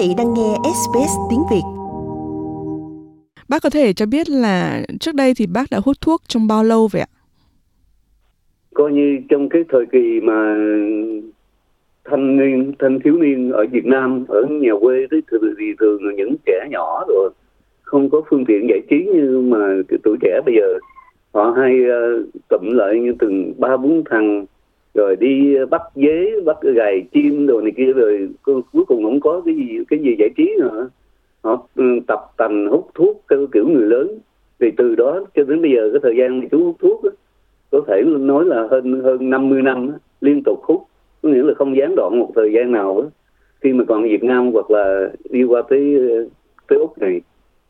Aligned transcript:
vị 0.00 0.14
đang 0.18 0.34
nghe 0.34 0.54
SBS 0.62 1.14
tiếng 1.30 1.42
Việt. 1.50 1.62
Bác 3.48 3.62
có 3.62 3.70
thể 3.70 3.92
cho 3.92 4.06
biết 4.06 4.28
là 4.28 4.82
trước 5.00 5.14
đây 5.14 5.32
thì 5.36 5.46
bác 5.46 5.64
đã 5.70 5.78
hút 5.84 5.96
thuốc 6.00 6.20
trong 6.28 6.46
bao 6.48 6.64
lâu 6.64 6.88
vậy 6.92 7.02
ạ? 7.02 7.10
Coi 8.74 8.92
như 8.92 9.18
trong 9.28 9.48
cái 9.48 9.62
thời 9.68 9.86
kỳ 9.92 10.20
mà 10.22 10.54
thanh 12.04 12.36
niên, 12.36 12.72
thanh 12.78 13.00
thiếu 13.04 13.16
niên 13.16 13.50
ở 13.52 13.66
Việt 13.72 13.84
Nam, 13.84 14.24
ở 14.28 14.42
nhà 14.50 14.72
quê 14.80 15.06
thì 15.10 15.16
thường, 15.30 15.54
thì 15.58 15.64
thường 15.80 16.04
là 16.04 16.12
những 16.16 16.34
trẻ 16.46 16.68
nhỏ 16.70 17.04
rồi 17.08 17.30
không 17.82 18.10
có 18.10 18.22
phương 18.30 18.44
tiện 18.44 18.66
giải 18.68 18.80
trí 18.90 19.04
như 19.14 19.40
mà 19.40 19.58
tuổi 20.02 20.16
trẻ 20.20 20.40
bây 20.46 20.54
giờ 20.54 20.78
họ 21.32 21.54
hay 21.56 21.72
uh, 21.80 22.26
tụm 22.48 22.70
lại 22.70 23.00
như 23.00 23.12
từng 23.18 23.54
ba 23.58 23.76
bốn 23.76 24.02
thằng 24.10 24.44
rồi 24.94 25.16
đi 25.16 25.56
bắt 25.70 25.82
dế 25.94 26.40
bắt 26.44 26.56
gài 26.62 27.02
chim 27.12 27.46
đồ 27.46 27.60
này 27.60 27.72
kia 27.76 27.92
rồi 27.92 28.28
cuối 28.44 28.84
cùng 28.86 29.04
không 29.04 29.20
có 29.20 29.42
cái 29.44 29.54
gì 29.54 29.78
cái 29.88 29.98
gì 29.98 30.16
giải 30.18 30.28
trí 30.36 30.54
nữa. 30.60 30.88
Họ 31.42 31.66
ừ, 31.74 31.84
tập 32.06 32.20
tành 32.36 32.68
hút 32.70 32.88
thuốc 32.94 33.22
theo 33.30 33.46
kiểu 33.52 33.68
người 33.68 33.86
lớn. 33.86 34.18
Thì 34.60 34.70
từ 34.76 34.94
đó 34.94 35.20
cho 35.34 35.44
đến 35.44 35.62
bây 35.62 35.70
giờ 35.70 35.90
cái 35.92 36.00
thời 36.02 36.16
gian 36.16 36.40
mà 36.40 36.46
chú 36.50 36.64
hút 36.64 36.76
thuốc 36.78 37.04
đó, 37.04 37.10
có 37.70 37.80
thể 37.86 38.02
nói 38.06 38.44
là 38.44 38.66
hơn 38.70 39.00
hơn 39.02 39.30
50 39.30 39.62
năm 39.62 39.90
đó, 39.90 39.94
liên 40.20 40.42
tục 40.44 40.60
hút. 40.62 40.82
Có 41.22 41.28
nghĩa 41.28 41.42
là 41.42 41.54
không 41.54 41.76
gián 41.76 41.94
đoạn 41.96 42.18
một 42.18 42.32
thời 42.34 42.52
gian 42.52 42.72
nào 42.72 43.02
đó. 43.02 43.08
khi 43.60 43.72
mà 43.72 43.84
còn 43.88 44.02
Việt 44.02 44.24
Nam 44.24 44.52
hoặc 44.52 44.70
là 44.70 45.10
đi 45.30 45.44
qua 45.44 45.62
tới 45.68 45.96
tới 46.68 46.78
úc 46.78 46.98
này 46.98 47.20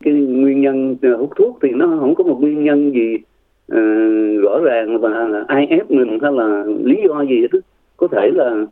cái 0.05 0.15
nguyên 0.15 0.61
nhân 0.61 0.97
ờ, 1.03 1.17
hút 1.17 1.31
thuốc 1.37 1.59
thì 1.63 1.69
nó 1.71 1.87
không 2.01 2.15
có 2.15 2.25
một 2.25 2.39
nguyên 2.41 2.65
nhân 2.65 2.93
gì 2.93 3.17
uh, 3.75 4.43
rõ 4.43 4.59
ràng 4.63 5.01
và 5.01 5.45
ai 5.49 5.67
ép 5.67 5.91
mình 5.91 6.19
hay 6.23 6.33
là 6.33 6.65
lý 6.85 6.97
do 7.09 7.23
gì 7.23 7.41
hết 7.53 7.61
có 7.97 8.09
thể 8.09 8.31
là 8.35 8.67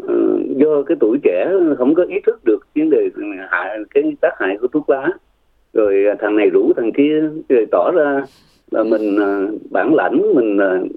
uh, 0.00 0.56
do 0.56 0.82
cái 0.82 0.96
tuổi 1.00 1.18
trẻ 1.22 1.52
không 1.78 1.94
có 1.94 2.04
ý 2.04 2.16
thức 2.26 2.44
được 2.44 2.58
vấn 2.74 2.90
đề 2.90 3.10
hại 3.50 3.78
cái 3.94 4.16
tác 4.20 4.32
hại 4.38 4.56
của 4.60 4.66
thuốc 4.66 4.90
lá. 4.90 5.08
Rồi 5.72 6.04
thằng 6.20 6.36
này 6.36 6.50
rủ 6.50 6.72
thằng 6.76 6.92
kia 6.92 7.20
rồi 7.48 7.66
tỏ 7.70 7.90
ra 7.94 8.22
là 8.70 8.82
mình 8.82 9.16
uh, 9.16 9.60
bản 9.70 9.94
lãnh 9.94 10.34
mình 10.34 10.58
uh, 10.58 10.90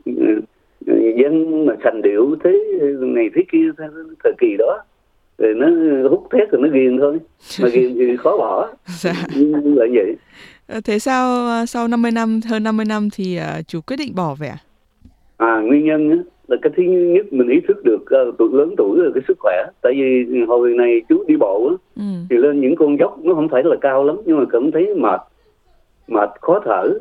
dân 1.18 1.66
mà 1.66 1.74
sành 1.84 2.02
điệu 2.02 2.36
thế 2.44 2.64
này 3.00 3.30
thế 3.36 3.44
kia 3.52 3.70
thời 4.24 4.34
kỳ 4.38 4.56
đó. 4.60 4.84
Rồi 5.38 5.54
nó 5.54 5.68
hút 6.10 6.28
thét 6.32 6.52
rồi 6.52 6.62
nó 6.62 6.68
ghiền 6.68 6.98
thôi 6.98 7.20
mà 7.62 7.70
ghiền 7.70 7.96
thì 7.96 8.18
khó 8.18 8.38
bỏ. 8.38 8.70
Dạ. 9.04 9.14
là 9.64 9.86
vậy 9.94 10.16
thế 10.84 11.00
sao 11.00 11.48
ờ, 11.48 11.66
sau 11.66 11.88
50 11.88 12.12
năm, 12.12 12.40
hơn 12.50 12.64
50 12.64 12.86
năm 12.86 13.10
thì 13.14 13.40
uh, 13.40 13.68
chú 13.68 13.82
quyết 13.82 13.98
định 13.98 14.16
bỏ 14.16 14.36
về 14.40 14.48
à? 14.48 14.58
À, 15.38 15.62
nguyên 15.62 15.86
nhân 15.86 16.10
á, 16.10 16.18
là 16.48 16.58
cái 16.62 16.72
thứ 16.78 16.84
nhất 16.84 17.34
mình 17.34 17.48
ý 17.48 17.60
thức 17.68 17.84
được 17.84 18.02
uh, 18.02 18.38
tuổi 18.38 18.50
lớn 18.54 18.74
tuổi 18.78 19.00
là 19.04 19.10
cái 19.14 19.24
sức 19.28 19.38
khỏe. 19.40 19.56
Tại 19.82 19.94
vì 19.96 20.26
hồi 20.48 20.74
này 20.74 21.02
chú 21.10 21.24
đi 21.28 21.36
bộ 21.36 21.68
á, 21.70 21.76
ừ. 21.96 22.04
thì 22.30 22.38
lên 22.38 22.62
những 22.62 22.76
con 22.76 23.00
dốc 23.00 23.20
nó 23.24 23.34
không 23.34 23.50
phải 23.50 23.64
là 23.64 23.76
cao 23.82 24.04
lắm 24.04 24.16
nhưng 24.26 24.38
mà 24.38 24.46
cảm 24.52 24.72
thấy 24.72 24.96
mệt, 24.96 25.22
mệt 26.08 26.30
khó 26.42 26.60
thở. 26.66 27.00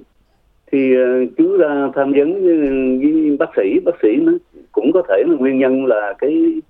Thì 0.73 0.93
uh, 0.97 1.29
chú 1.37 1.57
ra 1.57 1.89
tham 1.95 2.13
vấn 2.13 2.33
với, 2.45 2.59
với 2.99 3.37
bác 3.39 3.51
sĩ, 3.57 3.81
bác 3.85 3.95
sĩ 4.03 4.09
nó 4.17 4.33
cũng 4.73 4.93
có 4.93 5.03
thể 5.09 5.23
là 5.27 5.37
nguyên 5.39 5.59
nhân 5.59 5.87
là 5.87 6.15
cái 6.19 6.61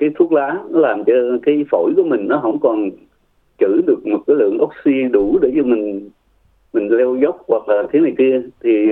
cái 0.00 0.10
thuốc 0.18 0.32
lá 0.32 0.58
nó 0.70 0.80
làm 0.80 1.04
cho 1.04 1.12
cái 1.42 1.64
phổi 1.70 1.92
của 1.96 2.02
mình 2.02 2.28
nó 2.28 2.38
không 2.42 2.58
còn 2.60 2.90
trữ 3.58 3.80
được 3.86 4.06
một 4.06 4.18
cái 4.26 4.36
lượng 4.36 4.58
oxy 4.62 5.02
đủ 5.12 5.38
để 5.42 5.52
cho 5.56 5.62
mình 5.62 6.10
mình 6.72 6.88
leo 6.88 7.16
dốc 7.22 7.44
hoặc 7.48 7.68
là 7.68 7.82
thế 7.92 8.00
này 8.00 8.12
kia 8.18 8.42
thì 8.62 8.86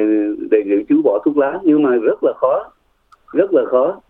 đề 0.51 0.65
nghị 0.65 0.85
chú 0.89 1.03
bỏ 1.05 1.23
thuốc 1.25 1.37
lá. 1.37 1.61
Nhưng 1.63 1.83
mà 1.83 1.97
rất 1.97 2.25
là 2.25 2.33
khó 2.37 2.71
rất 3.33 3.53
là 3.53 3.65
khó 3.65 4.01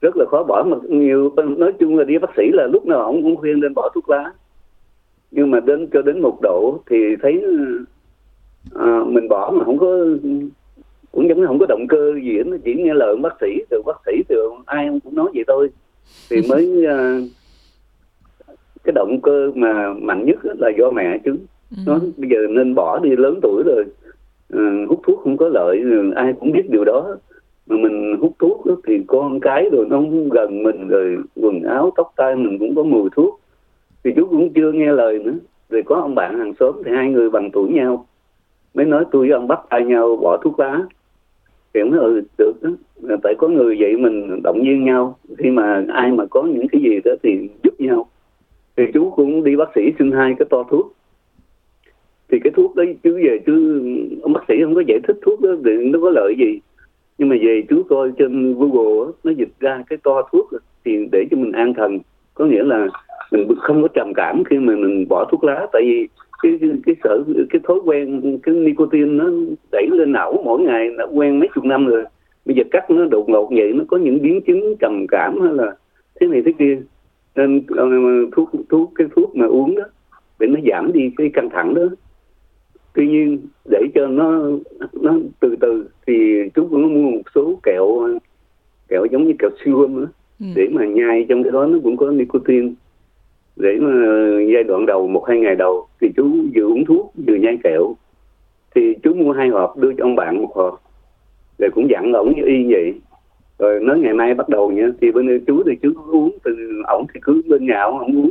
rất 0.00 0.16
là 0.16 0.24
khó 0.30 0.44
bỏ. 0.44 0.64
Mà 0.68 0.76
nhiều 0.88 1.32
nói 1.36 1.72
chung 1.78 1.98
là 1.98 2.04
đi 2.04 2.18
bác 2.18 2.30
sĩ 2.36 2.42
là 2.52 2.66
lúc 2.72 2.86
nào 2.86 3.02
ông 3.02 3.22
cũng 3.22 3.36
khuyên 3.36 3.60
nên 3.60 3.74
bỏ 3.74 3.90
thuốc 3.94 4.08
lá. 4.08 4.32
Nhưng 5.30 5.50
mà 5.50 5.60
đến 5.60 5.88
cho 5.92 6.02
đến 6.02 6.20
một 6.20 6.38
độ 6.42 6.80
thì 6.90 6.96
thấy 7.22 7.44
à, 8.74 9.00
mình 9.06 9.28
bỏ 9.28 9.52
mà 9.54 9.64
không 9.64 9.78
có 9.78 10.06
cũng 11.12 11.28
giống 11.28 11.40
như 11.40 11.46
không 11.46 11.58
có 11.58 11.66
động 11.68 11.86
cơ 11.88 12.14
gì 12.14 12.36
hết. 12.36 12.58
Chỉ 12.64 12.74
nghe 12.74 12.94
lời 12.94 13.16
bác 13.16 13.36
sĩ 13.40 13.46
từ 13.70 13.82
bác 13.86 14.00
sĩ 14.06 14.12
từ 14.28 14.50
ai 14.66 15.00
cũng 15.04 15.14
nói 15.14 15.30
vậy 15.34 15.44
thôi. 15.46 15.70
Thì 16.30 16.42
mới 16.48 16.86
à, 16.86 17.18
cái 18.84 18.92
động 18.92 19.20
cơ 19.22 19.52
mà 19.54 19.92
mạnh 19.92 20.26
nhất 20.26 20.38
là 20.58 20.70
do 20.78 20.90
mẹ 20.90 21.18
chứ 21.24 21.36
ừ. 21.70 21.82
nó 21.86 21.98
bây 22.16 22.30
giờ 22.30 22.36
nên 22.50 22.74
bỏ 22.74 22.98
đi 22.98 23.16
lớn 23.16 23.38
tuổi 23.42 23.62
rồi. 23.66 23.84
Uh, 24.54 24.88
hút 24.88 25.00
thuốc 25.02 25.20
không 25.24 25.36
có 25.36 25.48
lợi 25.48 25.80
ừ, 25.80 26.10
ai 26.16 26.32
cũng 26.40 26.52
biết 26.52 26.70
điều 26.70 26.84
đó. 26.84 27.16
Mà 27.66 27.76
mình 27.76 28.16
hút 28.20 28.32
thuốc 28.38 28.66
đó, 28.66 28.74
thì 28.86 29.00
con 29.06 29.40
cái 29.40 29.68
rồi 29.72 29.86
nó 29.90 29.96
không 29.96 30.28
gần 30.28 30.62
mình 30.62 30.88
rồi 30.88 31.16
quần 31.36 31.62
áo 31.62 31.92
tóc 31.96 32.12
tai 32.16 32.36
mình 32.36 32.58
cũng 32.58 32.74
có 32.74 32.82
mùi 32.82 33.10
thuốc. 33.16 33.40
Thì 34.04 34.10
chú 34.16 34.26
cũng 34.26 34.52
chưa 34.52 34.72
nghe 34.72 34.92
lời 34.92 35.18
nữa. 35.18 35.34
Rồi 35.70 35.82
có 35.82 35.96
ông 35.96 36.14
bạn 36.14 36.38
hàng 36.38 36.52
xóm 36.60 36.74
thì 36.84 36.90
hai 36.94 37.10
người 37.10 37.30
bằng 37.30 37.50
tuổi 37.50 37.68
nhau. 37.68 38.06
Mới 38.74 38.86
nói 38.86 39.04
tôi 39.10 39.28
với 39.28 39.36
ông 39.36 39.48
bắt 39.48 39.60
tay 39.70 39.84
nhau 39.84 40.16
bỏ 40.16 40.36
thuốc 40.36 40.60
lá. 40.60 40.80
Thì 41.74 41.80
ông 41.80 41.90
nói 41.90 42.00
ừ 42.00 42.22
được 42.38 42.52
đó. 42.62 42.70
Tại 43.22 43.34
có 43.38 43.48
người 43.48 43.76
vậy 43.80 43.96
mình 43.96 44.42
động 44.42 44.62
viên 44.62 44.84
nhau. 44.84 45.18
Khi 45.38 45.50
mà 45.50 45.84
ai 45.88 46.12
mà 46.12 46.24
có 46.30 46.42
những 46.42 46.68
cái 46.68 46.82
gì 46.82 47.00
đó 47.04 47.12
thì 47.22 47.48
giúp 47.62 47.80
nhau. 47.80 48.06
Thì 48.76 48.84
chú 48.94 49.10
cũng 49.10 49.44
đi 49.44 49.56
bác 49.56 49.68
sĩ 49.74 49.92
xin 49.98 50.12
hai 50.12 50.34
cái 50.38 50.46
to 50.50 50.62
thuốc 50.70 50.92
thì 52.34 52.40
cái 52.44 52.52
thuốc 52.56 52.76
đấy 52.76 52.96
chứ 53.04 53.20
về 53.24 53.38
chứ 53.46 53.82
ông 54.22 54.32
bác 54.32 54.40
sĩ 54.48 54.54
không 54.62 54.74
có 54.74 54.82
giải 54.86 54.98
thích 55.08 55.16
thuốc 55.22 55.40
đó 55.40 55.50
thì 55.64 55.70
nó 55.84 55.98
có 56.02 56.10
lợi 56.10 56.34
gì? 56.38 56.60
Nhưng 57.18 57.28
mà 57.28 57.36
về 57.40 57.62
chú 57.68 57.82
coi 57.88 58.12
trên 58.18 58.54
google 58.54 59.12
nó 59.24 59.32
dịch 59.36 59.48
ra 59.60 59.84
cái 59.90 59.98
to 60.02 60.22
thuốc 60.32 60.50
thì 60.84 61.08
để 61.12 61.24
cho 61.30 61.36
mình 61.36 61.52
an 61.52 61.74
thần. 61.74 61.98
Có 62.34 62.44
nghĩa 62.44 62.62
là 62.62 62.88
mình 63.32 63.48
không 63.56 63.82
có 63.82 63.88
trầm 63.88 64.12
cảm 64.14 64.44
khi 64.44 64.58
mà 64.58 64.76
mình 64.76 65.08
bỏ 65.08 65.24
thuốc 65.24 65.44
lá 65.44 65.66
tại 65.72 65.82
vì 65.86 66.08
cái 66.42 66.58
cái, 66.60 66.70
cái 66.86 66.94
sở 67.04 67.24
cái 67.50 67.60
thói 67.64 67.78
quen 67.84 68.38
cái 68.42 68.54
nicotine 68.54 69.06
nó 69.06 69.30
đẩy 69.72 69.86
lên 69.90 70.12
não 70.12 70.42
mỗi 70.44 70.60
ngày 70.60 70.88
đã 70.98 71.04
quen 71.04 71.38
mấy 71.38 71.48
chục 71.54 71.64
năm 71.64 71.86
rồi. 71.86 72.04
Bây 72.44 72.56
giờ 72.56 72.62
cắt 72.70 72.90
nó 72.90 73.04
đột 73.04 73.28
ngột 73.28 73.50
vậy 73.50 73.72
nó 73.72 73.84
có 73.88 73.96
những 73.96 74.22
biến 74.22 74.40
chứng 74.40 74.76
trầm 74.80 75.06
cảm 75.08 75.40
hay 75.40 75.52
là 75.52 75.76
thế 76.20 76.26
này 76.26 76.42
thế 76.46 76.52
kia. 76.58 76.78
Nên 77.36 77.62
ờ, 77.76 77.86
thuốc 78.32 78.50
thuốc 78.68 78.92
cái 78.94 79.06
thuốc 79.16 79.36
mà 79.36 79.46
uống 79.46 79.76
đó 79.76 79.84
để 80.38 80.46
nó 80.46 80.60
giảm 80.70 80.92
đi 80.92 81.10
cái 81.16 81.30
căng 81.34 81.50
thẳng 81.50 81.74
đó 81.74 81.82
tuy 82.94 83.06
nhiên 83.08 83.38
để 83.70 83.78
cho 83.94 84.06
nó 84.06 84.50
nó 84.92 85.14
từ 85.40 85.56
từ 85.60 85.88
thì 86.06 86.14
chú 86.54 86.66
cũng 86.70 86.94
mua 86.94 87.10
một 87.10 87.22
số 87.34 87.58
kẹo 87.62 88.08
kẹo 88.88 89.06
giống 89.10 89.24
như 89.26 89.32
kẹo 89.38 89.50
siêu 89.64 89.80
âm 89.80 90.00
nữa 90.00 90.08
ừ. 90.40 90.46
để 90.54 90.68
mà 90.72 90.86
nhai 90.86 91.26
trong 91.28 91.42
cái 91.42 91.52
đó 91.52 91.66
nó 91.66 91.78
cũng 91.82 91.96
có 91.96 92.10
nicotine. 92.10 92.68
Để 93.56 93.78
mà 93.80 93.92
giai 94.52 94.64
đoạn 94.64 94.86
đầu 94.86 95.08
một 95.08 95.24
hai 95.28 95.38
ngày 95.38 95.54
đầu 95.54 95.86
thì 96.00 96.08
chú 96.16 96.30
vừa 96.54 96.62
uống 96.62 96.84
thuốc 96.84 97.12
vừa 97.26 97.34
nhai 97.34 97.58
kẹo. 97.64 97.94
Thì 98.74 98.94
chú 99.02 99.14
mua 99.14 99.32
hai 99.32 99.48
hộp 99.48 99.76
đưa 99.76 99.92
cho 99.92 100.04
ông 100.04 100.16
bạn 100.16 100.42
một 100.42 100.50
hộp. 100.54 100.80
Rồi 101.58 101.70
cũng 101.70 101.90
dặn 101.90 102.12
ổng 102.12 102.32
như 102.36 102.42
y 102.46 102.72
vậy. 102.72 102.94
Rồi 103.58 103.80
nói 103.80 103.98
ngày 103.98 104.12
mai 104.12 104.34
bắt 104.34 104.48
đầu 104.48 104.70
nha 104.70 104.88
thì 105.00 105.12
bên 105.12 105.44
chú 105.46 105.62
thì 105.66 105.72
chú 105.82 105.92
uống 106.10 106.38
từ 106.44 106.82
ổng 106.86 107.06
thì 107.14 107.20
cứ 107.22 107.42
bên 107.48 107.66
nhà 107.66 107.82
ổng 107.82 107.98
ổng 107.98 108.16
uống. 108.16 108.30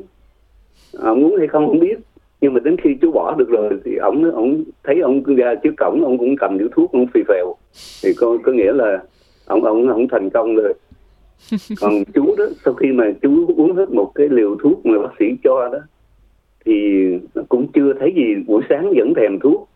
Ổng 0.93 1.23
uống 1.23 1.37
hay 1.37 1.47
không 1.47 1.67
không 1.67 1.79
biết 1.79 1.97
nhưng 2.43 2.53
mà 2.53 2.59
đến 2.59 2.75
khi 2.83 2.95
chú 3.01 3.11
bỏ 3.11 3.35
được 3.37 3.49
rồi 3.49 3.69
thì 3.85 3.95
ổng 3.95 4.31
ổng 4.31 4.63
thấy 4.83 4.99
ổng 4.99 5.23
ra 5.23 5.55
trước 5.55 5.73
cổng 5.77 6.03
ổng 6.03 6.17
cũng 6.17 6.35
cầm 6.35 6.57
điếu 6.57 6.67
thuốc 6.71 6.91
ổng 6.91 7.07
phì 7.13 7.21
phèo. 7.27 7.55
Thì 8.03 8.13
có 8.17 8.37
có 8.43 8.51
nghĩa 8.51 8.73
là 8.73 9.03
ổng 9.45 9.63
ổng 9.63 9.87
ổng 9.87 10.07
thành 10.07 10.29
công 10.29 10.55
rồi. 10.55 10.73
Còn 11.81 12.03
chú 12.13 12.35
đó 12.37 12.45
sau 12.65 12.73
khi 12.73 12.91
mà 12.91 13.05
chú 13.21 13.45
uống 13.57 13.75
hết 13.75 13.89
một 13.89 14.11
cái 14.15 14.29
liều 14.29 14.55
thuốc 14.63 14.85
mà 14.85 14.99
bác 14.99 15.13
sĩ 15.19 15.25
cho 15.43 15.69
đó 15.71 15.79
thì 16.65 16.73
cũng 17.49 17.67
chưa 17.73 17.93
thấy 17.99 18.13
gì 18.15 18.35
buổi 18.47 18.61
sáng 18.69 18.93
vẫn 18.95 19.13
thèm 19.13 19.39
thuốc. 19.39 19.69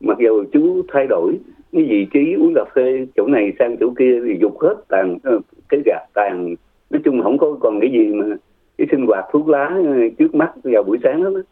Mặc 0.00 0.18
dù 0.20 0.44
chú 0.52 0.82
thay 0.92 1.06
đổi 1.06 1.32
cái 1.72 1.82
vị 1.82 2.06
trí 2.12 2.34
uống 2.34 2.54
cà 2.54 2.64
phê 2.74 3.06
chỗ 3.16 3.26
này 3.26 3.52
sang 3.58 3.76
chỗ 3.80 3.92
kia 3.98 4.20
thì 4.26 4.38
dục 4.40 4.60
hết 4.60 4.74
tàn 4.88 5.18
ờ, 5.22 5.40
cái 5.68 5.80
gạt 5.84 6.04
tàn. 6.14 6.54
Nói 6.90 7.00
chung 7.04 7.22
không 7.22 7.38
có 7.38 7.56
còn 7.60 7.80
cái 7.80 7.90
gì 7.90 8.06
mà 8.06 8.36
cái 8.78 8.86
sinh 8.90 9.06
hoạt 9.06 9.24
thuốc 9.32 9.48
lá 9.48 9.76
trước 10.18 10.34
mắt 10.34 10.52
vào 10.64 10.82
buổi 10.82 10.98
sáng 11.02 11.24
đó 11.24 11.30
ờ, 11.34 11.42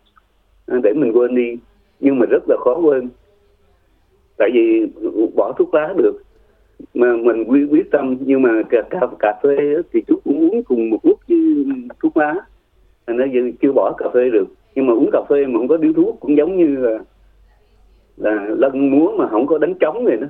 Ờ, 0.68 0.80
để 0.82 0.92
mình 0.92 1.12
quên 1.12 1.34
đi. 1.34 1.56
Nhưng 2.00 2.18
mà 2.18 2.26
rất 2.30 2.42
là 2.48 2.56
khó 2.60 2.74
quên. 2.74 3.08
Tại 4.36 4.50
vì 4.52 4.86
bỏ 5.36 5.52
thuốc 5.58 5.74
lá 5.74 5.94
được. 5.96 6.22
Mà 6.94 7.16
mình 7.16 7.44
quyết 7.44 7.66
quyết 7.70 7.90
tâm 7.90 8.16
nhưng 8.20 8.42
mà 8.42 8.62
cà, 8.70 8.82
cà, 8.90 9.00
cà 9.18 9.40
phê 9.42 9.56
thì 9.92 10.02
chú 10.06 10.20
cũng 10.24 10.50
uống 10.50 10.62
cùng 10.64 10.90
một 10.90 10.98
lúc 11.02 11.18
với 11.28 11.38
thuốc 12.02 12.16
lá. 12.16 12.34
Nó 13.06 13.24
chưa 13.62 13.72
bỏ 13.72 13.94
cà 13.98 14.06
phê 14.14 14.30
được. 14.30 14.46
Nhưng 14.74 14.86
mà 14.86 14.92
uống 14.92 15.10
cà 15.12 15.20
phê 15.28 15.46
mà 15.46 15.58
không 15.58 15.68
có 15.68 15.76
điếu 15.76 15.92
thuốc 15.92 16.16
cũng 16.20 16.36
giống 16.36 16.56
như 16.56 16.76
là 16.76 16.98
là 18.16 18.46
lân 18.48 18.90
múa 18.90 19.12
mà 19.18 19.28
không 19.28 19.46
có 19.46 19.58
đánh 19.58 19.74
trống 19.80 20.04
vậy 20.04 20.16
đó 20.16 20.26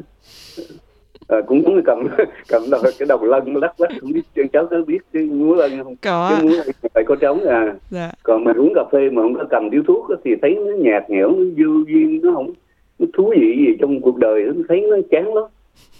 à, 1.29 1.41
cũng 1.47 1.83
cầm 1.85 2.07
cầm 2.49 2.63
đầu, 2.71 2.81
cái 2.99 3.07
đầu 3.09 3.25
lân 3.25 3.57
lắc 3.57 3.81
lắc 3.81 3.91
không 4.01 4.13
biết 4.13 4.23
cháu 4.53 4.67
có 4.67 4.83
biết 4.87 4.99
cái 5.13 5.23
múa 5.23 5.55
lân 5.55 5.71
không? 5.85 5.95
Có. 6.03 6.31
Cái 6.31 6.43
múa 6.43 6.73
phải 6.95 7.05
có 7.07 7.17
trống 7.17 7.41
à. 7.45 7.75
Dạ. 7.91 8.13
còn 8.23 8.45
mà 8.45 8.53
uống 8.57 8.73
cà 8.75 8.85
phê 8.93 9.11
mà 9.11 9.23
không 9.23 9.35
có 9.35 9.45
cầm 9.51 9.71
điếu 9.71 9.83
thuốc 9.87 10.07
thì 10.25 10.35
thấy 10.43 10.55
nó 10.55 10.73
nhạt 10.77 11.11
nhẽo 11.11 11.31
nó 11.31 11.45
dư 11.57 11.85
duyên 11.89 12.21
nó 12.23 12.33
không 12.35 12.53
nó 12.99 13.07
thú 13.15 13.33
vị 13.41 13.57
gì 13.59 13.77
trong 13.81 14.01
cuộc 14.01 14.17
đời 14.17 14.45
nó 14.45 14.63
thấy 14.69 14.87
nó 14.91 14.97
chán 15.11 15.35
lắm. 15.35 15.45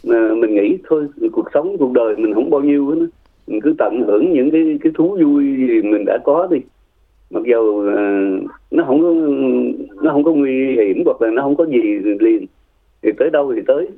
Mà 0.05 0.35
mình 0.35 0.55
nghĩ 0.55 0.79
thôi 0.89 1.07
cuộc 1.33 1.47
sống 1.55 1.77
cuộc 1.79 1.93
đời 1.93 2.17
mình 2.17 2.35
không 2.35 2.51
bao 2.51 2.61
nhiêu 2.61 2.91
hết 2.91 3.07
mình 3.47 3.61
cứ 3.61 3.75
tận 3.79 4.03
hưởng 4.07 4.33
những 4.33 4.51
cái 4.51 4.79
cái 4.83 4.93
thú 4.97 5.09
vui 5.09 5.45
gì 5.45 5.83
mình 5.83 6.05
đã 6.07 6.19
có 6.25 6.49
đi. 6.51 6.59
Mặc 7.31 7.43
dù 7.47 7.59
uh, 7.59 8.51
nó 8.71 8.85
không 8.85 9.03
có 9.03 9.15
nó 10.03 10.13
không 10.13 10.25
có 10.25 10.33
nguy 10.33 10.77
hiểm 10.77 11.03
hoặc 11.05 11.23
là 11.23 11.31
nó 11.31 11.43
không 11.43 11.57
có 11.57 11.65
gì 11.67 11.79
liền. 12.21 12.47
Thì 13.03 13.11
tới 13.19 13.31
đâu 13.31 13.53
thì 13.57 13.63
tới 13.67 13.89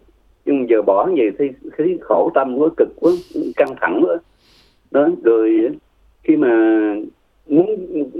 nhưng 0.44 0.68
giờ 0.68 0.82
bỏ 0.82 1.06
vậy 1.16 1.30
thì 1.38 1.50
thấy 1.78 1.98
khổ 2.00 2.30
tâm 2.34 2.56
quá 2.58 2.68
cực 2.76 2.88
quá 3.00 3.12
căng 3.56 3.74
thẳng 3.80 4.00
quá 4.06 4.16
đó 4.90 5.08
rồi 5.24 5.68
khi 6.22 6.36
mà 6.36 6.50
muốn 7.48 7.66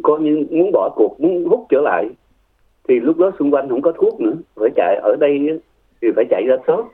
coi 0.03 0.21
như 0.21 0.47
muốn 0.51 0.73
bỏ 0.73 0.93
cuộc 0.97 1.21
muốn 1.21 1.45
hút 1.45 1.67
trở 1.69 1.81
lại 1.81 2.09
thì 2.89 3.01
lúc 3.01 3.19
đó 3.19 3.31
xung 3.39 3.51
quanh 3.51 3.69
không 3.69 3.83
có 3.83 3.93
thuốc 3.93 4.21
nữa. 4.21 4.33
Phải 4.57 4.71
chạy 4.77 4.97
ở 4.97 5.17
đây 5.21 5.61
thì 6.03 6.09
phải 6.17 6.25
chạy 6.31 6.43
ra 6.47 6.57
shop 6.67 6.87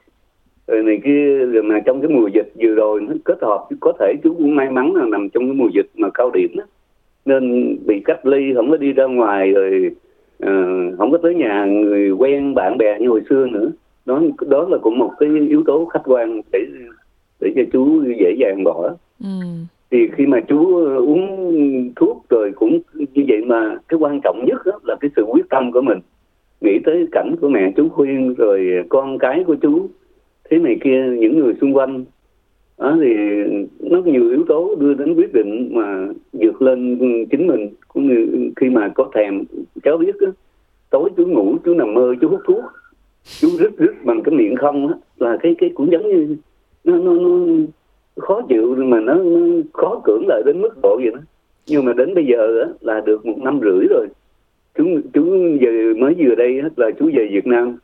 rồi 0.67 0.83
này 0.83 1.01
kia 1.05 1.39
rồi 1.39 1.63
mà 1.63 1.81
trong 1.87 2.01
cái 2.01 2.11
mùa 2.11 2.29
dịch 2.35 2.53
vừa 2.63 2.75
rồi 2.75 3.01
nó 3.01 3.15
kết 3.25 3.39
hợp 3.43 3.69
có 3.81 3.93
thể 4.01 4.15
chú 4.23 4.35
cũng 4.35 4.55
may 4.55 4.71
mắn 4.71 4.95
là 4.95 5.07
nằm 5.07 5.29
trong 5.29 5.47
cái 5.47 5.55
mùa 5.55 5.69
dịch 5.75 5.87
mà 5.97 6.11
cao 6.15 6.31
điểm 6.31 6.57
đó. 6.57 6.65
Nên 7.25 7.77
bị 7.87 8.01
cách 8.05 8.27
ly 8.27 8.55
không 8.55 8.71
có 8.71 8.77
đi 8.77 8.93
ra 8.93 9.05
ngoài 9.05 9.53
rồi 9.53 9.91
uh, 10.43 10.99
không 10.99 11.13
có 11.13 11.19
tới 11.23 11.35
nhà 11.35 11.65
người 11.65 12.11
quen 12.11 12.55
bạn 12.55 12.79
bè 12.79 12.99
như 12.99 13.09
hồi 13.09 13.23
xưa 13.31 13.47
nữa 13.47 13.71
đó 14.07 14.23
đó 14.49 14.67
là 14.71 14.79
cũng 14.83 14.99
một 14.99 15.13
cái 15.19 15.29
yếu 15.49 15.63
tố 15.67 15.85
khách 15.85 16.03
quan 16.05 16.41
để 16.53 16.59
để 17.41 17.53
cho 17.57 17.63
chú 17.73 18.03
dễ 18.21 18.37
dàng 18.39 18.65
bỏ. 18.65 18.91
Ừ. 19.21 19.29
thì 19.91 20.09
khi 20.17 20.27
mà 20.27 20.41
chú 20.41 20.87
uống 20.97 21.93
thuốc 21.97 22.25
rồi 22.29 22.53
cũng 22.57 22.81
như 22.93 23.25
vậy 23.29 23.45
mà 23.45 23.77
cái 23.89 23.99
quan 23.99 24.21
trọng 24.25 24.45
nhất 24.47 24.67
đó 24.67 24.73
là 24.85 24.97
cái 25.01 25.11
sự 25.17 25.23
quyết 25.23 25.49
tâm 25.51 25.73
của 25.73 25.81
mình. 25.81 25.99
Nghĩ 26.61 26.79
tới 26.85 27.07
cảnh 27.13 27.35
của 27.41 27.49
mẹ 27.49 27.73
chú 27.77 27.89
khuyên 27.89 28.35
rồi 28.35 28.85
con 28.89 29.19
cái 29.19 29.45
của 29.47 29.55
chú 29.55 29.89
thế 30.51 30.59
này 30.59 30.77
kia 30.85 31.05
những 31.19 31.39
người 31.39 31.55
xung 31.61 31.77
quanh. 31.77 32.05
Đó 32.79 32.97
thì 33.01 33.15
nó 33.81 34.01
nhiều 34.05 34.31
yếu 34.31 34.45
tố 34.49 34.75
đưa 34.79 34.95
đến 34.95 35.15
quyết 35.15 35.33
định 35.33 35.69
mà 35.73 36.09
vượt 36.33 36.63
lên 36.63 36.99
chính 37.31 37.47
mình. 37.47 37.69
Cũng 37.89 38.09
như 38.09 38.51
khi 38.57 38.71
mà 38.71 38.89
có 38.95 39.11
thèm 39.15 39.45
cháu 39.83 39.99
biết 39.99 40.17
đó, 40.21 40.29
tối 40.91 41.11
chú 41.17 41.27
ngủ 41.27 41.57
chú 41.65 41.75
nằm 41.75 41.95
mơ 41.95 42.15
chú 42.21 42.29
hút 42.29 42.41
thuốc 42.47 42.65
chú 43.41 43.49
rít 43.59 43.71
rít 43.79 44.05
bằng 44.05 44.23
cái 44.23 44.35
miệng 44.35 44.57
không 44.57 44.89
á 44.89 44.95
là 45.19 45.37
cái 45.43 45.55
cái 45.59 45.71
cũng 45.75 45.93
giống 45.93 46.09
như 46.09 46.37
nó 46.85 46.97
nó, 46.97 47.13
nó 47.15 47.47
khó 48.17 48.43
chịu 48.49 48.75
mà 48.79 49.01
nó, 49.01 49.15
nó 49.15 49.41
khó 49.73 50.01
cưỡng 50.05 50.25
lại 50.29 50.43
đến 50.47 50.61
mức 50.61 50.83
độ 50.83 50.97
vậy 51.03 51.11
đó 51.15 51.21
nhưng 51.67 51.85
mà 51.85 51.93
đến 51.93 52.15
bây 52.15 52.27
giờ 52.27 52.61
á, 52.63 52.69
là 52.81 53.01
được 53.01 53.27
một 53.27 53.39
năm 53.39 53.61
rưỡi 53.63 53.87
rồi 53.91 54.07
chú 54.75 54.85
chú 55.13 55.25
giờ 55.61 55.71
mới 55.99 56.15
vừa 56.19 56.35
đây 56.35 56.61
á, 56.61 56.69
là 56.77 56.91
chú 56.99 57.11
về 57.15 57.29
Việt 57.31 57.47
Nam 57.47 57.77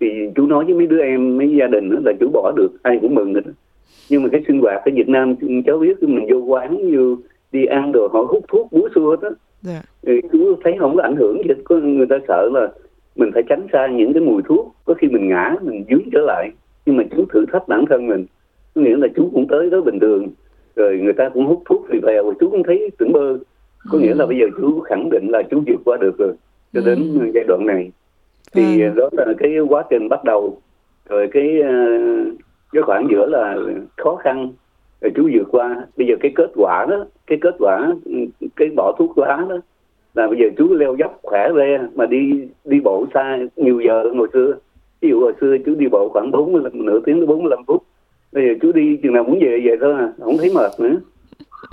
thì 0.00 0.06
chú 0.34 0.46
nói 0.46 0.64
với 0.64 0.74
mấy 0.74 0.86
đứa 0.86 1.02
em 1.02 1.38
mấy 1.38 1.56
gia 1.56 1.66
đình 1.66 1.90
á, 1.90 1.96
là 2.04 2.12
chú 2.20 2.30
bỏ 2.32 2.52
được 2.56 2.68
ai 2.82 2.98
cũng 3.00 3.14
mừng 3.14 3.32
đó 3.32 3.40
nhưng 4.10 4.22
mà 4.22 4.28
cái 4.32 4.42
sinh 4.48 4.60
hoạt 4.60 4.82
ở 4.84 4.90
Việt 4.94 5.08
Nam 5.08 5.34
cháu 5.66 5.78
biết 5.78 6.02
mình 6.02 6.26
vô 6.30 6.38
quán 6.38 6.90
như 6.90 7.16
đi 7.52 7.66
ăn 7.66 7.92
đồ 7.92 8.08
họ 8.12 8.22
hút 8.22 8.44
thuốc 8.48 8.72
búa 8.72 8.88
xua 8.94 9.16
đó 9.16 9.28
yeah. 9.28 9.36
Dạ. 9.62 9.82
thì 10.02 10.20
chú 10.32 10.54
thấy 10.64 10.76
không 10.78 10.96
có 10.96 11.02
ảnh 11.02 11.16
hưởng 11.16 11.42
gì 11.48 11.54
có 11.64 11.76
người 11.76 12.06
ta 12.06 12.16
sợ 12.28 12.50
là 12.52 12.68
mình 13.16 13.30
phải 13.34 13.42
tránh 13.48 13.66
xa 13.72 13.86
những 13.86 14.12
cái 14.12 14.22
mùi 14.22 14.42
thuốc. 14.42 14.74
Có 14.84 14.94
khi 14.94 15.08
mình 15.08 15.28
ngã 15.28 15.54
mình 15.62 15.84
dướng 15.90 16.10
trở 16.12 16.20
lại 16.20 16.50
nhưng 16.86 16.96
mà 16.96 17.04
chú 17.16 17.24
thử 17.32 17.44
thách 17.52 17.68
bản 17.68 17.84
thân 17.90 18.06
mình. 18.06 18.26
Có 18.74 18.80
nghĩa 18.82 18.96
là 18.96 19.08
chú 19.16 19.30
cũng 19.34 19.46
tới 19.48 19.70
đó 19.70 19.80
bình 19.80 19.98
thường. 19.98 20.28
Rồi 20.76 20.98
người 20.98 21.12
ta 21.12 21.28
cũng 21.28 21.46
hút 21.46 21.62
thuốc 21.64 21.86
thì 21.92 21.98
vèo 22.02 22.32
chú 22.40 22.50
cũng 22.50 22.62
thấy 22.62 22.90
tưởng 22.98 23.12
bơ. 23.12 23.38
Có 23.90 23.98
nghĩa 23.98 24.14
là 24.14 24.24
ừ. 24.24 24.28
bây 24.28 24.38
giờ 24.38 24.46
chú 24.60 24.80
khẳng 24.80 25.10
định 25.10 25.28
là 25.28 25.42
chú 25.50 25.62
vượt 25.66 25.80
qua 25.84 25.96
được 26.00 26.18
rồi 26.18 26.32
cho 26.74 26.80
đến 26.80 27.18
ừ. 27.20 27.30
giai 27.34 27.44
đoạn 27.48 27.66
này. 27.66 27.90
Thì 28.52 28.82
ừ. 28.82 28.88
đó 28.96 29.08
là 29.12 29.34
cái 29.38 29.58
quá 29.68 29.84
trình 29.90 30.08
bắt 30.08 30.24
đầu. 30.24 30.58
Rồi 31.08 31.28
cái 31.32 31.60
ờ, 31.60 31.74
cái 32.72 32.82
khoảng 32.82 33.06
giữa 33.10 33.26
là 33.26 33.56
khó 33.96 34.16
khăn 34.16 34.48
rồi 35.00 35.12
chú 35.16 35.28
vượt 35.32 35.48
qua. 35.50 35.86
Bây 35.96 36.06
giờ 36.06 36.14
cái 36.20 36.32
kết 36.34 36.50
quả 36.54 36.86
đó 36.90 37.04
cái 37.26 37.38
kết 37.40 37.54
quả 37.58 37.92
cái 38.56 38.68
bỏ 38.76 38.92
thuốc 38.98 39.18
lá 39.18 39.46
đó 39.48 39.56
là 40.16 40.26
bây 40.28 40.38
giờ 40.38 40.44
chú 40.58 40.74
leo 40.74 40.96
dốc 40.98 41.18
khỏe 41.22 41.48
re 41.56 41.78
mà 41.94 42.06
đi 42.06 42.48
đi 42.64 42.80
bộ 42.80 43.06
xa 43.14 43.38
nhiều 43.56 43.80
giờ 43.80 44.02
hơn 44.02 44.18
hồi 44.18 44.28
xưa. 44.32 44.54
Ví 45.00 45.08
dụ 45.08 45.20
hồi 45.20 45.32
xưa 45.40 45.56
chú 45.66 45.74
đi 45.74 45.86
bộ 45.88 46.08
khoảng 46.08 46.30
45 46.30 46.86
nửa 46.86 47.00
tiếng 47.06 47.20
đến 47.20 47.26
45 47.26 47.58
phút. 47.66 47.82
Bây 48.32 48.44
giờ 48.44 48.50
chú 48.62 48.72
đi 48.72 48.96
chừng 49.02 49.12
nào 49.12 49.24
muốn 49.24 49.38
về 49.40 49.60
về 49.64 49.76
thôi 49.80 49.94
à 49.98 50.12
không 50.20 50.38
thấy 50.38 50.52
mệt 50.54 50.70
nữa. 50.78 50.96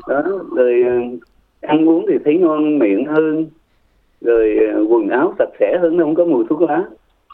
Đó 0.07 0.23
rồi 0.55 0.83
ờ, 0.83 0.91
ăn 1.61 1.89
uống 1.89 2.05
thì 2.09 2.13
thấy 2.25 2.37
ngon 2.37 2.79
miệng 2.79 3.05
hơn. 3.05 3.47
Rồi 4.21 4.57
ờ, 4.73 4.85
quần 4.89 5.09
áo 5.09 5.33
sạch 5.39 5.49
sẽ 5.59 5.77
hơn 5.81 5.99
không 5.99 6.15
có 6.15 6.25
mùi 6.25 6.45
thuốc 6.49 6.61
lá. 6.61 6.83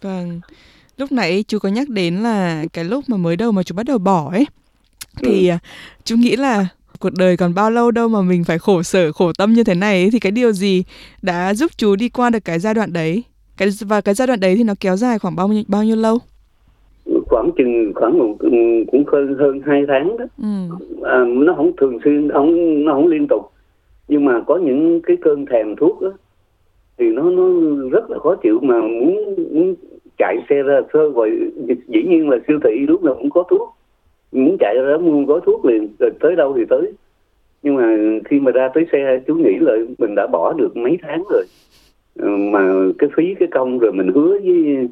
Vâng. 0.03 0.39
Lúc 0.97 1.11
nãy 1.11 1.43
chú 1.47 1.59
có 1.59 1.69
nhắc 1.69 1.89
đến 1.89 2.15
là 2.15 2.65
cái 2.73 2.83
lúc 2.85 3.03
mà 3.07 3.17
mới 3.17 3.35
đầu 3.35 3.51
mà 3.51 3.63
chú 3.63 3.75
bắt 3.75 3.85
đầu 3.87 3.97
bỏ 3.97 4.29
ấy 4.31 4.45
thì 5.17 5.49
ừ. 5.49 5.55
chú 6.03 6.15
nghĩ 6.15 6.35
là 6.35 6.67
cuộc 6.99 7.09
đời 7.19 7.37
còn 7.37 7.53
bao 7.55 7.71
lâu 7.71 7.91
đâu 7.91 8.07
mà 8.07 8.21
mình 8.21 8.43
phải 8.43 8.59
khổ 8.59 8.83
sở 8.83 9.11
khổ 9.11 9.31
tâm 9.37 9.53
như 9.53 9.63
thế 9.63 9.75
này 9.75 10.01
ấy, 10.01 10.09
thì 10.11 10.19
cái 10.19 10.31
điều 10.31 10.51
gì 10.51 10.83
đã 11.21 11.53
giúp 11.53 11.71
chú 11.77 11.95
đi 11.95 12.09
qua 12.09 12.29
được 12.29 12.45
cái 12.45 12.59
giai 12.59 12.73
đoạn 12.73 12.93
đấy? 12.93 13.23
Cái 13.57 13.69
và 13.87 14.01
cái 14.01 14.15
giai 14.15 14.27
đoạn 14.27 14.39
đấy 14.39 14.55
thì 14.55 14.63
nó 14.63 14.73
kéo 14.79 14.95
dài 14.95 15.19
khoảng 15.19 15.35
bao 15.35 15.47
nhiêu 15.47 15.63
bao 15.67 15.83
nhiêu 15.83 15.95
lâu? 15.95 16.17
Khoảng 17.25 17.51
chừng 17.57 17.91
khoảng 17.95 18.17
một 18.17 18.35
ừ, 18.39 18.49
cũng 18.91 19.03
hơn 19.07 19.35
hơn 19.39 19.61
hai 19.65 19.83
tháng 19.87 20.17
đó. 20.17 20.25
Ừ. 20.37 20.75
à, 21.03 21.25
nó 21.27 21.53
không 21.57 21.71
thường 21.77 21.99
xuyên 22.03 22.29
không 22.31 22.85
nó 22.85 22.93
không 22.93 23.07
liên 23.07 23.27
tục. 23.29 23.51
Nhưng 24.07 24.25
mà 24.25 24.41
có 24.47 24.57
những 24.57 25.01
cái 25.03 25.17
cơn 25.21 25.45
thèm 25.45 25.75
thuốc 25.75 26.01
đó 26.01 26.11
thì 26.97 27.05
nó 27.05 27.23
nó 27.23 27.43
rất 27.91 28.11
là 28.11 28.19
khó 28.19 28.35
chịu 28.35 28.59
mà 28.61 28.81
muốn 28.81 29.35
muốn 29.53 29.75
chạy 30.17 30.37
xe 30.49 30.55
ra 30.55 30.81
sơ 30.93 30.99
rồi 31.15 31.31
dĩ 31.67 32.03
nhiên 32.09 32.29
là 32.29 32.37
siêu 32.47 32.59
thị 32.63 32.85
lúc 32.87 33.03
nào 33.03 33.15
cũng 33.15 33.29
có 33.29 33.43
thuốc 33.49 33.78
muốn 34.31 34.57
chạy 34.59 34.75
ra 34.75 34.91
đó 34.91 34.97
mua 34.97 35.23
gói 35.25 35.39
thuốc 35.45 35.65
liền 35.65 35.87
rồi 35.99 36.11
tới 36.19 36.35
đâu 36.35 36.53
thì 36.57 36.65
tới. 36.69 36.93
Nhưng 37.63 37.75
mà 37.75 37.97
khi 38.25 38.39
mà 38.39 38.51
ra 38.51 38.69
tới 38.73 38.85
xe 38.91 39.19
chú 39.27 39.35
nghĩ 39.35 39.57
là 39.59 39.73
mình 39.97 40.15
đã 40.15 40.27
bỏ 40.27 40.53
được 40.53 40.77
mấy 40.77 40.97
tháng 41.01 41.23
rồi. 41.29 41.43
Ờ, 42.19 42.27
mà 42.27 42.73
cái 42.99 43.09
phí 43.17 43.35
cái 43.39 43.47
công 43.51 43.79
rồi 43.79 43.91
mình 43.91 44.11
hứa 44.15 44.39
với 44.43 44.87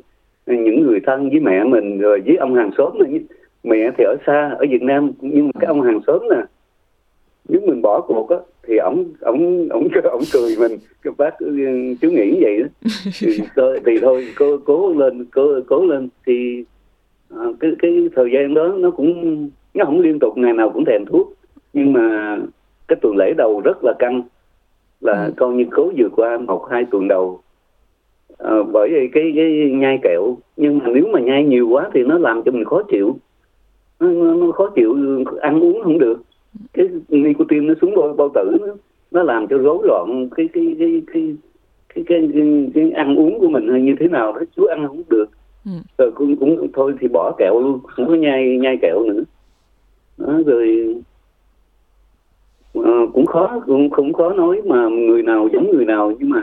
những 0.58 0.82
người 0.82 1.00
thân 1.06 1.30
với 1.30 1.40
mẹ 1.40 1.64
mình 1.64 1.98
rồi 2.00 2.22
với 2.26 2.36
ông 2.36 2.56
hàng 2.56 2.72
xóm 2.78 3.00
này 3.00 3.22
mẹ 3.64 3.92
thì 3.98 4.04
ở 4.04 4.16
xa 4.28 4.56
ở 4.60 4.66
Việt 4.70 4.82
Nam 4.82 5.12
nhưng 5.22 5.46
mà 5.46 5.52
cái 5.60 5.68
ông 5.68 5.82
hàng 5.82 6.00
xóm 6.08 6.22
nè 6.30 6.42
nếu 7.50 7.62
mình 7.66 7.82
bỏ 7.82 8.02
cuộc 8.02 8.30
á 8.30 8.38
thì 8.68 8.78
ổng 8.78 9.06
ổng 9.20 9.70
ổng 9.70 9.88
ổng 10.04 10.24
cười 10.34 10.56
mình. 10.60 10.78
Cái 11.02 11.14
bác 11.18 11.40
ừ, 11.40 11.56
chú 12.02 12.12
nghĩ 12.12 12.38
vậy 12.42 12.62
đó. 12.62 12.68
Thì, 13.20 13.40
thì 13.86 14.00
thôi 14.02 14.28
cố 14.36 14.58
cố 14.66 14.94
lên 14.94 15.26
cố 15.26 15.62
cố 15.68 15.86
lên. 15.86 16.10
Thì 16.26 16.64
à, 17.30 17.46
cái 17.60 17.72
cái 17.80 18.10
thời 18.16 18.32
gian 18.32 18.54
đó 18.54 18.68
nó 18.78 18.92
cũng 18.92 19.50
nó 19.74 19.86
không 19.86 20.00
liên 20.00 20.20
tục 20.20 20.38
ngày 20.38 20.54
nào 20.54 20.70
cũng 20.70 20.86
thèm 20.86 21.06
thuốc. 21.06 21.34
Nhưng 21.74 21.94
mà 21.94 22.38
cái 22.88 22.96
tuần 23.02 23.18
lễ 23.18 23.34
đầu 23.38 23.62
rất 23.64 23.84
là 23.84 23.94
căng 24.00 24.22
là 25.02 25.26
ừ. 25.26 25.32
coi 25.38 25.54
như 25.54 25.66
cố 25.72 25.92
vượt 25.98 26.12
qua 26.16 26.38
một 26.38 26.68
hai 26.72 26.86
tuần 26.92 27.08
đầu. 27.08 27.40
À, 28.38 28.56
bởi 28.72 28.90
vì 28.92 29.08
cái 29.08 29.34
cái 29.36 29.72
nhai 29.72 30.00
kẹo 30.04 30.38
nhưng 30.58 30.78
mà 30.78 30.86
nếu 30.94 31.08
mà 31.12 31.20
nhai 31.20 31.44
nhiều 31.44 31.70
quá 31.70 31.90
thì 31.94 32.04
nó 32.04 32.18
làm 32.18 32.44
cho 32.44 32.52
mình 32.52 32.66
khó 32.66 32.84
chịu. 32.84 33.18
Nó, 34.00 34.08
nó 34.34 34.52
khó 34.52 34.70
chịu 34.76 34.96
ăn 35.42 35.60
uống 35.60 35.84
không 35.84 36.00
được. 36.00 36.22
Cái 36.74 36.88
nicotine 37.10 37.68
nó 37.68 37.74
xuống 37.82 37.96
bao, 37.96 38.14
bao 38.18 38.30
tử 38.34 38.58
nó, 38.62 38.68
nó 39.12 39.24
làm 39.24 39.48
cho 39.48 39.58
rối 39.58 39.78
loạn 39.84 40.30
cái 40.36 40.50
cái 40.54 40.76
cái 40.80 41.02
cái 41.14 41.36
cái, 41.96 42.04
cái, 42.08 42.30
cái, 42.34 42.72
cái 42.76 42.92
ăn 42.92 43.16
uống 43.16 43.40
của 43.40 43.50
mình 43.50 43.86
như 43.86 43.96
thế 44.00 44.08
nào 44.08 44.34
đó 44.34 44.42
chú 44.56 44.66
ăn 44.66 44.88
không 44.88 45.02
được 45.10 45.30
ừ. 45.68 45.74
rồi 45.98 46.12
cũng 46.16 46.36
cũng 46.36 46.68
thôi 46.74 46.94
thì 47.00 47.08
bỏ 47.08 47.36
kẹo 47.38 47.62
luôn 47.62 47.80
không 47.84 48.08
có 48.08 48.16
nhai 48.16 48.58
nhai 48.58 48.78
kẹo 48.82 49.04
nữa 49.04 49.24
đó, 50.18 50.40
rồi 50.46 50.96
à, 52.74 52.92
cũng 53.14 53.26
khó 53.26 53.64
cũng 53.66 53.90
không 53.90 54.14
khó 54.14 54.34
nói 54.34 54.62
mà 54.66 54.88
người 54.90 55.24
nào 55.24 55.50
giống 55.54 55.72
người 55.76 55.86
nào 55.86 56.14
nhưng 56.20 56.30
mà 56.30 56.42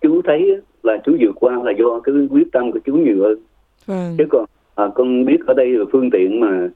chú 0.00 0.22
thấy 0.24 0.60
là 0.82 0.98
chú 1.04 1.16
vượt 1.20 1.34
qua 1.34 1.62
là 1.64 1.72
do 1.78 2.00
cái 2.00 2.14
quyết 2.30 2.52
tâm 2.52 2.72
của 2.72 2.78
chú 2.84 2.94
nhiều 2.94 3.16
hơn 3.22 3.38
vâng. 3.86 4.14
chứ 4.18 4.24
còn 4.30 4.44
à, 4.74 4.84
con 4.94 5.24
biết 5.24 5.38
ở 5.46 5.54
đây 5.54 5.68
là 5.68 5.84
phương 5.92 6.10
tiện 6.10 6.40
mà 6.40 6.68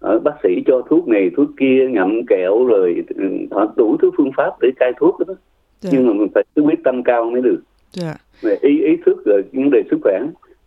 ở 0.00 0.18
bác 0.18 0.34
sĩ 0.42 0.62
cho 0.66 0.82
thuốc 0.90 1.08
này 1.08 1.30
thuốc 1.36 1.48
kia 1.58 1.88
ngậm 1.90 2.26
kẹo 2.26 2.66
rồi 2.66 3.04
ừ, 3.16 3.24
họ 3.50 3.72
đủ 3.76 3.96
thứ 4.02 4.10
phương 4.16 4.30
pháp 4.36 4.50
để 4.60 4.68
cai 4.76 4.92
thuốc 5.00 5.18
đó 5.26 5.34
dạ. 5.80 5.90
nhưng 5.92 6.06
mà 6.06 6.12
mình 6.12 6.28
phải 6.34 6.44
quyết 6.54 6.78
tâm 6.84 7.02
cao 7.02 7.30
mới 7.30 7.42
được 7.42 7.62
dạ. 7.92 8.14
về 8.40 8.56
ý 8.60 8.82
ý 8.84 8.96
thức 9.06 9.22
rồi 9.24 9.42
vấn 9.52 9.70
đề 9.70 9.82
sức 9.90 9.98
khỏe 10.02 10.20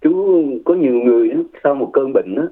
chú 0.05 0.43
có 0.65 0.73
nhiều 0.73 0.93
người 0.93 1.31
sau 1.63 1.75
một 1.75 1.89
cơn 1.93 2.13
bệnh 2.13 2.35
đó, 2.35 2.43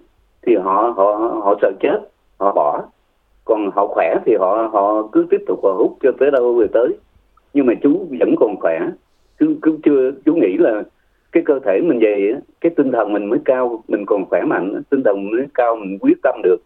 thì 0.41 0.55
họ 0.55 0.93
họ 0.98 1.39
họ 1.43 1.55
sợ 1.62 1.72
chết 1.79 2.00
họ 2.39 2.53
bỏ. 2.53 2.83
Còn 3.45 3.69
họ 3.74 3.88
khỏe 3.88 4.15
thì 4.25 4.36
họ 4.39 4.69
họ 4.74 5.07
cứ 5.12 5.25
tiếp 5.29 5.41
tục 5.48 5.60
họ 5.63 5.74
hút 5.74 5.98
cho 6.03 6.12
tới 6.19 6.31
đâu 6.31 6.53
về 6.53 6.67
tới. 6.74 6.88
Nhưng 7.53 7.65
mà 7.65 7.74
chú 7.83 8.07
vẫn 8.19 8.36
còn 8.39 8.55
khỏe. 8.60 8.79
Chú, 9.39 9.53
chú 9.62 9.77
chưa 9.83 10.12
chú 10.25 10.36
nghĩ 10.36 10.57
là 10.57 10.83
cái 11.31 11.43
cơ 11.45 11.60
thể 11.65 11.81
mình 11.81 12.00
vậy 12.00 12.36
cái 12.62 12.72
tinh 12.75 12.91
thần 12.91 13.13
mình 13.13 13.25
mới 13.29 13.39
cao 13.45 13.83
mình 13.88 14.05
còn 14.05 14.25
khỏe 14.25 14.41
mạnh 14.41 14.81
tinh 14.89 15.03
thần 15.03 15.15
mình 15.15 15.31
mới 15.31 15.48
cao 15.53 15.75
mình 15.75 15.98
quyết 16.01 16.17
tâm 16.24 16.41
được. 16.43 16.57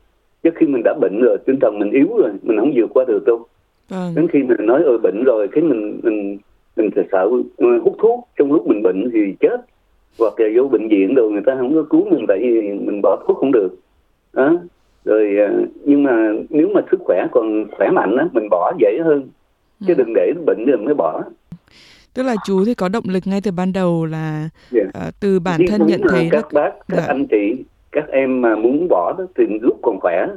Chứ 0.43 0.49
khi 0.55 0.67
mình 0.67 0.81
đã 0.83 0.93
bệnh 1.01 1.21
rồi 1.21 1.37
tinh 1.45 1.59
thần 1.61 1.79
mình 1.79 1.91
yếu 1.91 2.07
rồi 2.17 2.31
mình 2.43 2.59
không 2.59 2.71
vượt 2.75 2.89
qua 2.93 3.05
được 3.07 3.23
đâu. 3.25 3.45
Vâng. 3.89 4.13
đến 4.15 4.27
khi 4.27 4.43
mình 4.43 4.65
nói 4.65 4.83
ơi 4.83 4.97
bệnh 5.03 5.23
rồi 5.23 5.47
cái 5.47 5.63
mình 5.63 5.99
mình 6.03 6.37
mình 6.75 6.89
sợ 7.11 7.29
hút 7.83 7.95
thuốc 7.99 8.27
trong 8.37 8.51
lúc 8.51 8.67
mình 8.67 8.83
bệnh 8.83 9.09
thì 9.13 9.35
chết 9.39 9.57
hoặc 10.19 10.33
là 10.37 10.47
vô 10.55 10.67
bệnh 10.67 10.87
viện 10.87 11.15
rồi 11.15 11.31
người 11.31 11.41
ta 11.45 11.55
không 11.55 11.73
có 11.73 11.83
cứu 11.89 12.09
mình 12.09 12.25
vậy 12.27 12.39
mình 12.85 12.99
bỏ 13.03 13.23
thuốc 13.27 13.37
không 13.37 13.51
được. 13.51 13.75
Đó. 14.33 14.57
Rồi 15.05 15.37
à, 15.37 15.53
nhưng 15.83 16.03
mà 16.03 16.31
nếu 16.49 16.69
mà 16.73 16.81
sức 16.91 16.99
khỏe 17.03 17.27
còn 17.31 17.65
khỏe 17.77 17.89
mạnh 17.89 18.17
á 18.17 18.27
mình 18.33 18.47
bỏ 18.49 18.73
dễ 18.79 18.99
hơn. 19.03 19.27
Chứ 19.87 19.93
đừng 19.93 20.13
để 20.15 20.33
bệnh 20.45 20.65
rồi 20.65 20.77
mới 20.77 20.93
bỏ. 20.93 21.23
Tức 22.13 22.23
là 22.23 22.35
chú 22.45 22.65
thì 22.65 22.73
có 22.73 22.89
động 22.89 23.03
lực 23.07 23.23
ngay 23.25 23.41
từ 23.41 23.51
ban 23.51 23.73
đầu 23.73 24.05
là 24.05 24.49
yeah. 24.73 24.87
uh, 24.87 25.13
từ 25.19 25.39
bản 25.39 25.61
thân 25.67 25.85
nhận 25.87 26.01
thấy 26.09 26.29
các 26.31 26.53
là... 26.53 26.61
bác 26.61 26.71
các 26.87 26.97
dạ. 26.97 27.03
anh 27.07 27.25
chị 27.25 27.63
các 27.91 28.07
em 28.07 28.41
mà 28.41 28.55
muốn 28.55 28.87
bỏ 28.89 29.15
đó 29.17 29.25
thì 29.35 29.43
lúc 29.61 29.79
còn 29.81 29.99
khỏe 29.99 30.27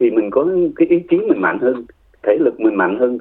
thì 0.00 0.10
mình 0.10 0.30
có 0.30 0.46
cái 0.76 0.88
ý 0.88 0.98
chí 1.10 1.16
mình 1.16 1.40
mạnh 1.40 1.58
hơn 1.58 1.84
thể 2.22 2.36
lực 2.40 2.60
mình 2.60 2.74
mạnh 2.74 2.98
hơn. 2.98 3.18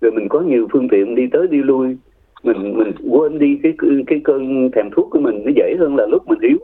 Rồi 0.00 0.12
mình 0.12 0.28
có 0.28 0.40
nhiều 0.40 0.68
phương 0.72 0.88
tiện 0.88 1.14
đi 1.14 1.26
tới 1.32 1.46
đi 1.50 1.58
lui 1.58 1.96
mình 2.42 2.78
mình 2.78 2.92
quên 3.10 3.38
đi 3.38 3.58
cái 3.62 3.72
cái 4.06 4.20
cơn 4.24 4.70
thèm 4.70 4.90
thuốc 4.96 5.08
của 5.10 5.20
mình, 5.20 5.42
nó 5.44 5.52
dễ 5.56 5.76
hơn 5.78 5.96
là 5.96 6.06
lúc 6.06 6.28
mình 6.28 6.38
yếu, 6.40 6.58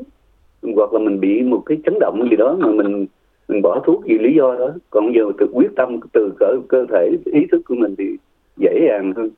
hoặc 0.77 0.93
là 0.93 0.99
mình 0.99 1.21
bị 1.21 1.43
một 1.43 1.63
cái 1.67 1.79
chấn 1.85 1.95
động 2.01 2.29
gì 2.31 2.37
đó 2.37 2.57
mà 2.61 2.69
mình 2.73 3.07
mình 3.49 3.63
bỏ 3.63 3.81
thuốc 3.85 4.03
vì 4.05 4.19
lý 4.19 4.35
do 4.35 4.57
đó. 4.59 4.69
Còn 4.91 5.13
giờ 5.15 5.33
từ 5.39 5.47
quyết 5.53 5.71
tâm, 5.77 6.01
từ 6.13 6.31
cỡ, 6.39 6.57
cơ 6.69 6.87
thể, 6.91 7.11
ý 7.25 7.47
thức 7.53 7.63
của 7.69 7.75
mình 7.75 7.95
thì 7.99 8.05
dễ 8.57 8.87
dàng 8.89 9.13
hơn. 9.17 9.31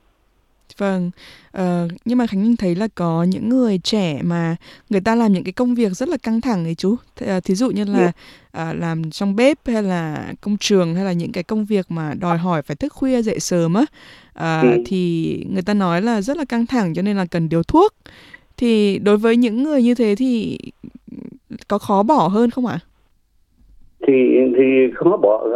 Vâng, 0.78 1.10
uh, 1.58 1.62
nhưng 2.04 2.18
mà 2.18 2.26
Khánh 2.26 2.42
Linh 2.42 2.56
thấy 2.56 2.74
là 2.74 2.88
có 2.94 3.22
những 3.22 3.48
người 3.48 3.78
trẻ 3.78 4.20
mà 4.22 4.56
người 4.90 5.00
ta 5.00 5.14
làm 5.14 5.32
những 5.32 5.44
cái 5.44 5.52
công 5.52 5.74
việc 5.74 5.92
rất 5.92 6.08
là 6.08 6.16
căng 6.16 6.40
thẳng 6.40 6.64
ấy 6.64 6.74
chú. 6.74 6.96
Th- 7.20 7.36
uh, 7.36 7.44
thí 7.44 7.54
dụ 7.54 7.70
như 7.70 7.84
là 7.84 8.06
uh, 8.06 8.76
làm 8.80 9.10
trong 9.10 9.36
bếp 9.36 9.58
hay 9.66 9.82
là 9.82 10.32
công 10.40 10.56
trường 10.60 10.94
hay 10.94 11.04
là 11.04 11.12
những 11.12 11.32
cái 11.32 11.42
công 11.44 11.64
việc 11.64 11.86
mà 11.88 12.14
đòi 12.20 12.38
hỏi 12.38 12.62
phải 12.62 12.76
thức 12.76 12.92
khuya 12.92 13.22
dậy 13.22 13.40
sớm 13.40 13.74
á, 13.74 13.84
ừ. 14.62 14.82
thì 14.86 15.34
người 15.52 15.62
ta 15.62 15.74
nói 15.74 16.02
là 16.02 16.20
rất 16.20 16.36
là 16.36 16.44
căng 16.44 16.66
thẳng 16.66 16.94
cho 16.94 17.02
nên 17.02 17.16
là 17.16 17.26
cần 17.26 17.48
điều 17.48 17.62
thuốc. 17.62 17.94
Thì 18.56 18.98
đối 18.98 19.16
với 19.16 19.36
những 19.36 19.62
người 19.62 19.82
như 19.82 19.94
thế 19.94 20.14
thì 20.18 20.58
có 21.68 21.78
khó 21.78 22.02
bỏ 22.02 22.28
hơn 22.28 22.50
không 22.50 22.66
ạ? 22.66 22.78
Thì 24.06 24.14
thì 24.56 24.64
khó 24.94 25.16
bỏ 25.16 25.46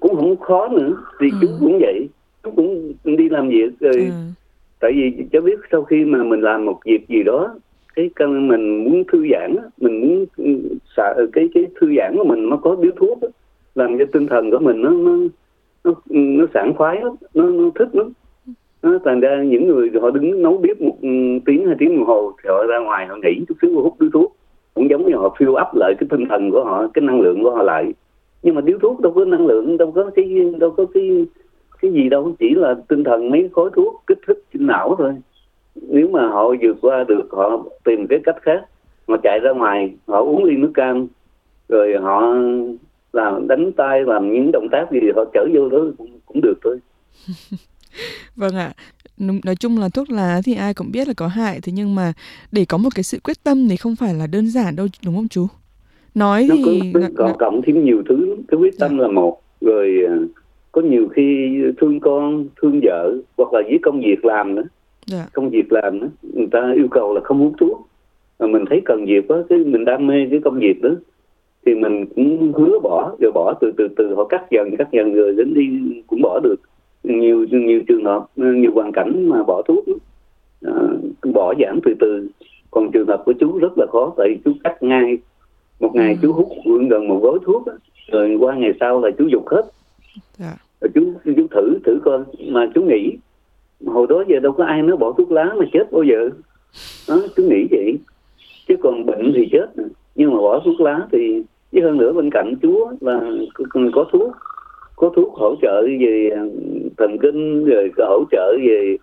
cũng 0.00 0.16
không 0.16 0.36
khó 0.40 0.68
nữa. 0.68 0.96
Thì 1.20 1.26
ừ. 1.30 1.38
chú 1.40 1.48
cũng 1.60 1.78
vậy, 1.80 2.08
chú 2.42 2.50
cũng 2.56 2.92
đi 3.04 3.28
làm 3.28 3.48
việc 3.48 3.80
rồi. 3.80 3.94
Ừ 3.94 4.10
tại 4.84 4.92
vì 4.92 5.24
cháu 5.32 5.42
biết 5.42 5.58
sau 5.72 5.84
khi 5.84 6.04
mà 6.04 6.22
mình 6.22 6.40
làm 6.40 6.64
một 6.64 6.80
việc 6.84 7.08
gì 7.08 7.22
đó 7.22 7.54
cái 7.94 8.10
căn 8.16 8.48
mình 8.48 8.84
muốn 8.84 9.04
thư 9.12 9.26
giãn 9.32 9.56
mình 9.80 10.00
muốn 10.00 10.26
ừ, 10.36 10.76
xả 10.96 11.12
ừ, 11.16 11.30
cái 11.32 11.48
cái 11.54 11.66
thư 11.80 11.94
giãn 11.96 12.16
của 12.16 12.24
mình 12.24 12.48
nó 12.48 12.56
có 12.56 12.76
điếu 12.80 12.92
thuốc 12.96 13.18
đó, 13.22 13.28
làm 13.74 13.98
cho 13.98 14.04
tinh 14.12 14.26
thần 14.26 14.50
của 14.50 14.58
mình 14.58 14.82
nó 14.82 14.90
nó 14.90 15.16
nó, 15.84 15.92
ừ, 16.08 16.16
nó 16.16 16.46
sảng 16.54 16.74
khoái 16.76 17.00
lắm 17.00 17.12
nó, 17.34 17.44
nó 17.48 17.70
thích 17.74 17.88
lắm. 17.92 18.12
Nó 18.82 18.98
thành 19.04 19.20
ra 19.20 19.42
những 19.42 19.68
người 19.68 19.90
họ 20.02 20.10
đứng 20.10 20.42
nấu 20.42 20.58
bếp 20.58 20.80
một 20.80 20.96
tiếng 21.46 21.66
hai 21.66 21.76
tiếng 21.78 21.96
đồng 21.96 22.06
hồ 22.06 22.32
thì 22.42 22.48
họ 22.48 22.64
ra 22.66 22.78
ngoài 22.78 23.06
họ 23.06 23.16
nghỉ 23.16 23.44
chút 23.48 23.54
xíu 23.62 23.80
hút 23.80 23.94
điếu 24.00 24.10
thuốc. 24.12 24.36
Cũng 24.74 24.90
giống 24.90 25.06
như 25.06 25.16
họ 25.16 25.36
phiêu 25.38 25.54
ấp 25.54 25.74
lại 25.74 25.94
cái 25.98 26.06
tinh 26.10 26.28
thần 26.28 26.50
của 26.50 26.64
họ 26.64 26.86
cái 26.94 27.02
năng 27.02 27.20
lượng 27.20 27.42
của 27.42 27.50
họ 27.50 27.62
lại. 27.62 27.92
Nhưng 28.42 28.54
mà 28.54 28.60
điếu 28.60 28.78
thuốc 28.78 29.00
đâu 29.00 29.12
có 29.12 29.24
năng 29.24 29.46
lượng 29.46 29.76
đâu 29.76 29.92
có 29.92 30.10
cái 30.16 30.52
đâu 30.58 30.70
có 30.70 30.86
cái 30.94 31.26
cái 31.84 31.92
gì 31.92 32.08
đâu 32.08 32.34
chỉ 32.38 32.54
là 32.54 32.74
tinh 32.88 33.04
thần 33.04 33.30
mấy 33.30 33.48
khối 33.52 33.70
thuốc 33.76 34.02
kích 34.06 34.18
thích 34.26 34.38
trên 34.52 34.66
não 34.66 34.94
thôi. 34.98 35.14
Nếu 35.74 36.08
mà 36.08 36.28
họ 36.28 36.54
vượt 36.62 36.76
qua 36.82 37.04
được 37.08 37.28
họ 37.30 37.64
tìm 37.84 38.06
cái 38.06 38.18
cách 38.24 38.36
khác 38.42 38.60
họ 39.08 39.16
chạy 39.22 39.38
ra 39.38 39.50
ngoài 39.52 39.94
họ 40.06 40.20
uống 40.20 40.44
ly 40.44 40.56
nước 40.56 40.70
cam 40.74 41.06
rồi 41.68 41.94
họ 42.00 42.34
làm 43.12 43.48
đánh 43.48 43.72
tay 43.72 44.02
làm 44.06 44.32
những 44.32 44.50
động 44.52 44.68
tác 44.72 44.86
gì 44.92 44.98
họ 45.16 45.24
chở 45.34 45.46
vô 45.54 45.68
đó 45.68 45.78
cũng, 45.98 46.10
cũng 46.26 46.40
được 46.40 46.54
thôi. 46.64 46.78
Vâng 48.36 48.56
ạ. 48.56 48.72
Nói 49.18 49.56
chung 49.60 49.78
là 49.78 49.88
thuốc 49.88 50.10
lá 50.10 50.40
thì 50.44 50.54
ai 50.54 50.74
cũng 50.74 50.92
biết 50.92 51.08
là 51.08 51.14
có 51.16 51.26
hại 51.26 51.60
thế 51.62 51.72
nhưng 51.76 51.94
mà 51.94 52.12
để 52.52 52.64
có 52.68 52.78
một 52.78 52.88
cái 52.94 53.02
sự 53.02 53.18
quyết 53.24 53.44
tâm 53.44 53.68
thì 53.68 53.76
không 53.76 53.96
phải 53.96 54.14
là 54.14 54.26
đơn 54.26 54.50
giản 54.50 54.76
đâu 54.76 54.86
đúng 55.04 55.14
không 55.14 55.28
chú? 55.28 55.46
Nói 56.14 56.46
nó 56.48 56.54
thì 56.64 56.92
có 57.16 57.34
cộng 57.38 57.62
thêm 57.62 57.84
nhiều 57.84 58.02
thứ 58.08 58.36
cái 58.48 58.58
quyết 58.58 58.78
tâm 58.78 58.90
dạ. 58.98 59.02
là 59.02 59.08
một. 59.08 59.40
Rồi 59.60 59.98
à, 60.08 60.14
có 60.74 60.82
nhiều 60.82 61.08
khi 61.08 61.58
thương 61.80 62.00
con 62.00 62.46
thương 62.62 62.80
vợ 62.82 63.14
hoặc 63.36 63.52
là 63.52 63.62
với 63.68 63.78
công 63.82 64.00
việc 64.00 64.24
làm 64.24 64.54
nữa 64.54 64.62
yeah. 64.62 64.70
Dạ. 65.06 65.26
công 65.32 65.50
việc 65.50 65.72
làm 65.72 66.00
nữa 66.00 66.08
người 66.22 66.46
ta 66.50 66.72
yêu 66.76 66.88
cầu 66.90 67.14
là 67.14 67.20
không 67.24 67.38
hút 67.38 67.52
thuốc 67.60 67.88
mà 68.38 68.46
mình 68.46 68.64
thấy 68.70 68.82
cần 68.84 69.04
việc 69.06 69.28
đó 69.28 69.36
cái 69.48 69.58
mình 69.58 69.84
đam 69.84 70.06
mê 70.06 70.26
cái 70.30 70.40
công 70.44 70.58
việc 70.58 70.82
đó 70.82 70.90
thì 71.66 71.74
mình 71.74 72.06
cũng 72.14 72.52
hứa 72.52 72.78
bỏ 72.78 73.16
rồi 73.20 73.32
bỏ 73.32 73.54
từ 73.60 73.72
từ 73.76 73.88
từ 73.96 74.14
họ 74.14 74.24
cắt 74.24 74.50
dần 74.50 74.76
cắt 74.76 74.88
dần 74.92 75.14
rồi 75.14 75.34
đến 75.34 75.54
đi 75.54 75.68
cũng 76.06 76.20
bỏ 76.22 76.40
được 76.42 76.56
nhiều 77.04 77.46
nhiều 77.50 77.82
trường 77.88 78.04
hợp 78.04 78.26
nhiều 78.36 78.70
hoàn 78.74 78.92
cảnh 78.92 79.28
mà 79.28 79.42
bỏ 79.42 79.62
thuốc 79.62 79.84
à, 80.62 80.72
bỏ 81.34 81.54
giảm 81.60 81.80
từ 81.84 81.94
từ 82.00 82.28
còn 82.70 82.90
trường 82.92 83.08
hợp 83.08 83.22
của 83.26 83.32
chú 83.40 83.58
rất 83.58 83.72
là 83.76 83.86
khó 83.92 84.12
tại 84.16 84.36
chú 84.44 84.52
cắt 84.64 84.82
ngay 84.82 85.18
một 85.80 85.94
ngày 85.94 86.12
ừ. 86.12 86.18
chú 86.22 86.32
hút 86.32 86.48
gần 86.90 87.08
một 87.08 87.20
gói 87.22 87.38
thuốc 87.44 87.64
rồi 88.12 88.36
qua 88.40 88.54
ngày 88.54 88.72
sau 88.80 89.00
là 89.00 89.10
chú 89.18 89.26
dục 89.32 89.48
hết 89.48 89.62
Dạ. 90.38 90.56
chú 90.94 91.12
chú 91.24 91.46
thử 91.50 91.78
thử 91.84 91.98
coi. 92.04 92.18
Mà 92.48 92.70
chú 92.74 92.82
nghĩ 92.82 93.16
hồi 93.86 94.06
đó 94.08 94.24
giờ 94.28 94.40
đâu 94.40 94.52
có 94.52 94.64
ai 94.64 94.82
nói 94.82 94.96
bỏ 94.96 95.12
thuốc 95.12 95.32
lá 95.32 95.54
mà 95.58 95.64
chết 95.72 95.92
bao 95.92 96.02
giờ. 96.02 96.30
Đó, 97.08 97.22
chú 97.36 97.42
nghĩ 97.42 97.66
vậy. 97.70 97.98
Chứ 98.68 98.74
còn 98.82 99.06
bệnh 99.06 99.32
thì 99.34 99.48
chết. 99.52 99.66
Nhưng 100.14 100.30
mà 100.30 100.36
bỏ 100.36 100.60
thuốc 100.64 100.80
lá 100.80 101.00
thì 101.12 101.42
với 101.72 101.82
hơn 101.82 101.98
nữa 101.98 102.12
bên 102.12 102.30
cạnh 102.30 102.54
chú 102.62 102.88
là 103.00 103.20
có 103.92 104.04
thuốc. 104.12 104.32
Có 104.96 105.10
thuốc 105.16 105.34
hỗ 105.34 105.54
trợ 105.62 105.82
về 106.00 106.30
à, 106.34 106.42
thần 106.96 107.18
kinh 107.18 107.64
rồi 107.64 107.90
hỗ 107.98 108.24
trợ 108.30 108.56
về 108.66 108.96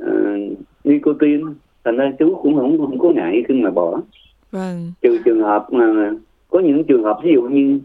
uh, 0.00 0.58
nicotine. 0.84 1.42
Thành 1.84 1.96
ra 1.96 2.12
chú 2.18 2.38
cũng 2.42 2.56
không 2.56 2.78
không 2.78 2.98
có 2.98 3.10
ngại 3.10 3.42
khi 3.48 3.54
mà 3.54 3.70
bỏ. 3.70 4.00
Vâng. 4.52 4.92
trừ 5.02 5.18
trường 5.24 5.42
hợp 5.42 5.66
mà 5.72 6.12
có 6.50 6.60
những 6.60 6.84
trường 6.84 7.04
hợp 7.04 7.18
ví 7.24 7.32
dụ 7.34 7.42
như 7.42 7.80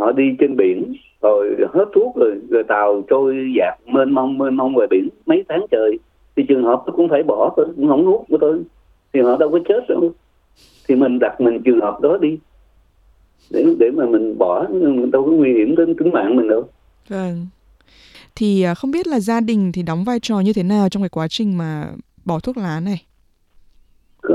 họ 0.00 0.12
đi 0.12 0.24
trên 0.38 0.56
biển 0.56 0.92
rồi 1.22 1.56
hết 1.74 1.84
thuốc 1.94 2.16
rồi 2.16 2.34
rồi 2.50 2.62
tàu 2.68 3.02
trôi 3.08 3.52
dạt 3.58 3.74
mênh 3.86 4.10
mông 4.10 4.38
mênh 4.38 4.56
mông 4.56 4.74
về 4.74 4.86
biển 4.90 5.08
mấy 5.26 5.44
tháng 5.48 5.66
trời. 5.70 5.98
Thì 6.36 6.42
trường 6.48 6.64
hợp 6.64 6.82
tôi 6.86 6.96
cũng 6.96 7.08
phải 7.08 7.22
bỏ 7.22 7.54
tôi 7.56 7.66
cũng 7.76 7.88
không 7.88 8.06
hút 8.06 8.24
của 8.28 8.38
tôi. 8.40 8.62
Thì 9.12 9.20
họ 9.20 9.36
đâu 9.36 9.50
có 9.50 9.58
chết 9.68 9.88
đâu. 9.88 10.12
Thì 10.88 10.94
mình 10.94 11.18
đặt 11.18 11.40
mình 11.40 11.62
trường 11.64 11.80
hợp 11.80 12.00
đó 12.00 12.18
đi. 12.20 12.38
Để 13.50 13.64
để 13.78 13.90
mà 13.90 14.06
mình 14.06 14.38
bỏ 14.38 14.66
mình 14.70 15.10
đâu 15.10 15.24
có 15.24 15.30
nguy 15.30 15.52
hiểm 15.52 15.76
đến 15.76 15.96
tính 15.96 16.10
mạng 16.12 16.36
mình 16.36 16.48
đâu. 16.48 16.68
Vâng. 17.08 17.46
Thì 18.36 18.62
à, 18.62 18.74
không 18.74 18.90
biết 18.90 19.06
là 19.06 19.20
gia 19.20 19.40
đình 19.40 19.72
thì 19.72 19.82
đóng 19.82 20.04
vai 20.04 20.20
trò 20.20 20.40
như 20.40 20.52
thế 20.52 20.62
nào 20.62 20.88
trong 20.88 21.02
cái 21.02 21.08
quá 21.08 21.26
trình 21.30 21.58
mà 21.58 21.86
bỏ 22.24 22.40
thuốc 22.40 22.56
lá 22.56 22.80
này? 22.80 23.04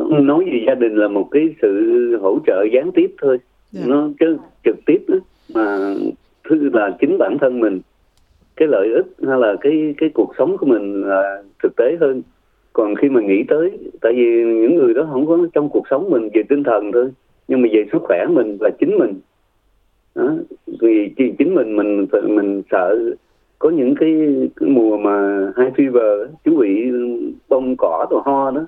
Nói 0.10 0.46
gì 0.46 0.66
gia 0.68 0.76
đình 0.76 0.96
là 0.96 1.08
một 1.08 1.28
cái 1.32 1.44
sự 1.62 1.72
hỗ 2.22 2.40
trợ 2.48 2.66
gián 2.74 2.92
tiếp 2.96 3.16
thôi. 3.22 3.38
Dạ. 3.72 3.82
nó 3.86 4.10
chứ 4.20 4.38
trực 4.64 4.76
tiếp 4.86 5.06
đó, 5.08 5.16
mà 5.56 5.96
thứ 6.50 6.70
là 6.74 6.98
chính 7.00 7.18
bản 7.18 7.38
thân 7.42 7.60
mình 7.60 7.82
cái 8.56 8.68
lợi 8.68 8.94
ích 8.94 9.06
hay 9.28 9.40
là 9.40 9.56
cái 9.62 9.96
cái 9.98 10.10
cuộc 10.14 10.34
sống 10.38 10.58
của 10.58 10.66
mình 10.66 11.02
là 11.02 11.44
thực 11.64 11.76
tế 11.76 11.98
hơn 12.00 12.22
còn 12.74 12.96
khi 12.96 13.10
mà 13.10 13.22
nghĩ 13.22 13.44
tới 13.48 13.72
tại 14.02 14.14
vì 14.14 14.44
những 14.44 14.76
người 14.76 14.94
đó 14.94 15.08
không 15.12 15.28
có 15.28 15.38
trong 15.54 15.70
cuộc 15.70 15.88
sống 15.90 16.10
mình 16.10 16.30
về 16.34 16.44
tinh 16.50 16.64
thần 16.64 16.92
thôi 16.92 17.12
nhưng 17.48 17.62
mà 17.62 17.68
về 17.72 17.86
sức 17.92 18.02
khỏe 18.02 18.26
mình 18.30 18.58
là 18.60 18.70
chính 18.80 18.98
mình 18.98 19.14
đó. 20.16 20.34
vì 20.82 21.12
chính 21.18 21.56
mình 21.56 21.76
mình 21.76 22.06
mình 22.28 22.62
sợ 22.72 23.00
có 23.60 23.70
những 23.70 23.96
cái, 23.96 24.12
cái 24.56 24.70
mùa 24.70 24.98
mà 24.98 25.48
hai 25.56 25.72
fever 25.72 26.28
chú 26.46 26.58
bị 26.58 26.92
bông 27.50 27.76
cỏ 27.78 28.08
rồi 28.10 28.22
ho 28.26 28.52
đó 28.52 28.68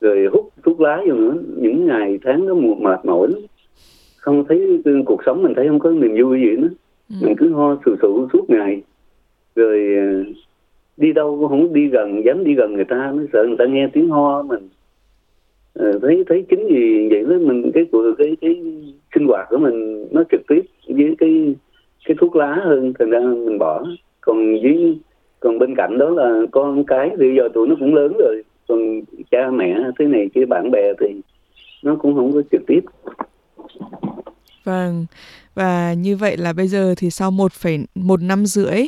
rồi 0.00 0.28
hút 0.32 0.48
thuốc 0.64 0.80
lá 0.80 1.02
vô 1.08 1.14
nữa 1.14 1.34
những 1.56 1.86
ngày 1.86 2.18
tháng 2.24 2.48
đó 2.48 2.54
mệt 2.54 3.04
mỏi 3.04 3.28
lắm 3.28 3.40
không 4.20 4.44
thấy 4.48 4.82
cuộc 5.06 5.20
sống 5.26 5.42
mình 5.42 5.52
thấy 5.56 5.68
không 5.68 5.78
có 5.78 5.90
niềm 5.90 6.24
vui 6.24 6.40
gì 6.40 6.56
nữa. 6.56 6.68
Ừ. 7.10 7.16
mình 7.20 7.34
cứ 7.38 7.52
ho 7.52 7.76
sù 7.86 7.96
sụ 8.02 8.28
suốt 8.32 8.50
ngày. 8.50 8.82
Rồi 9.54 9.94
ờ, 9.96 10.24
đi 10.96 11.12
đâu 11.12 11.36
cũng 11.40 11.48
không 11.48 11.72
đi 11.72 11.88
gần 11.88 12.24
dám 12.24 12.44
đi 12.44 12.54
gần 12.54 12.74
người 12.74 12.84
ta 12.84 13.12
nó 13.16 13.22
sợ 13.32 13.44
người 13.46 13.56
ta 13.58 13.64
nghe 13.64 13.88
tiếng 13.92 14.08
ho 14.08 14.42
mình. 14.42 14.68
À, 15.74 15.92
thấy 16.02 16.24
thấy 16.28 16.44
chính 16.50 16.66
vì 16.68 17.08
vậy 17.10 17.24
đó 17.24 17.36
mình 17.40 17.70
cái 17.74 17.84
của 17.92 18.12
cái 18.18 18.36
cái 18.40 18.56
sinh 19.14 19.26
hoạt 19.26 19.46
của 19.50 19.58
mình 19.58 20.06
nó 20.10 20.22
trực 20.30 20.40
tiếp 20.48 20.60
với 20.88 21.14
cái 21.18 21.54
cái 22.04 22.16
thuốc 22.20 22.36
lá 22.36 22.60
hơn 22.64 22.92
thành 22.98 23.10
ra 23.10 23.20
mình 23.20 23.58
bỏ. 23.58 23.86
Còn 24.20 24.52
với 24.62 24.98
còn 25.40 25.58
bên 25.58 25.74
cạnh 25.74 25.98
đó 25.98 26.10
là 26.10 26.40
con 26.50 26.84
cái 26.84 27.10
thì 27.20 27.34
giờ 27.36 27.48
tụi 27.54 27.68
nó 27.68 27.74
cũng 27.80 27.94
lớn 27.94 28.12
rồi. 28.18 28.42
Còn 28.68 29.00
cha 29.30 29.50
mẹ 29.50 29.78
thế 29.98 30.06
này 30.06 30.28
kia 30.34 30.44
bạn 30.44 30.70
bè 30.70 30.92
thì 31.00 31.06
nó 31.82 31.96
cũng 31.96 32.14
không 32.14 32.32
có 32.32 32.42
trực 32.52 32.66
tiếp 32.66 32.80
Vâng, 34.68 35.06
và 35.54 35.94
như 35.94 36.16
vậy 36.16 36.36
là 36.36 36.52
bây 36.52 36.68
giờ 36.68 36.94
thì 36.96 37.10
sau 37.10 37.30
một 37.30 37.52
phẩy 37.52 37.78
một 37.94 38.22
năm 38.22 38.46
rưỡi 38.46 38.82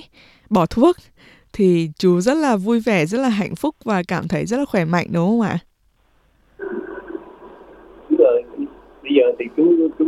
bỏ 0.51 0.67
thuốc 0.67 0.97
thì 1.53 1.89
chú 1.99 2.21
rất 2.21 2.37
là 2.37 2.57
vui 2.57 2.81
vẻ, 2.81 3.07
rất 3.07 3.19
là 3.19 3.29
hạnh 3.29 3.55
phúc 3.55 3.75
và 3.85 4.03
cảm 4.09 4.29
thấy 4.29 4.47
rất 4.47 4.57
là 4.57 4.65
khỏe 4.65 4.85
mạnh 4.85 5.07
đúng 5.13 5.29
không 5.29 5.41
ạ? 5.41 5.59
Đúng 8.09 8.19
rồi, 8.19 8.43
bây 9.03 9.13
giờ 9.17 9.23
thì 9.39 9.45
chú 9.57 9.89
chú 9.99 10.05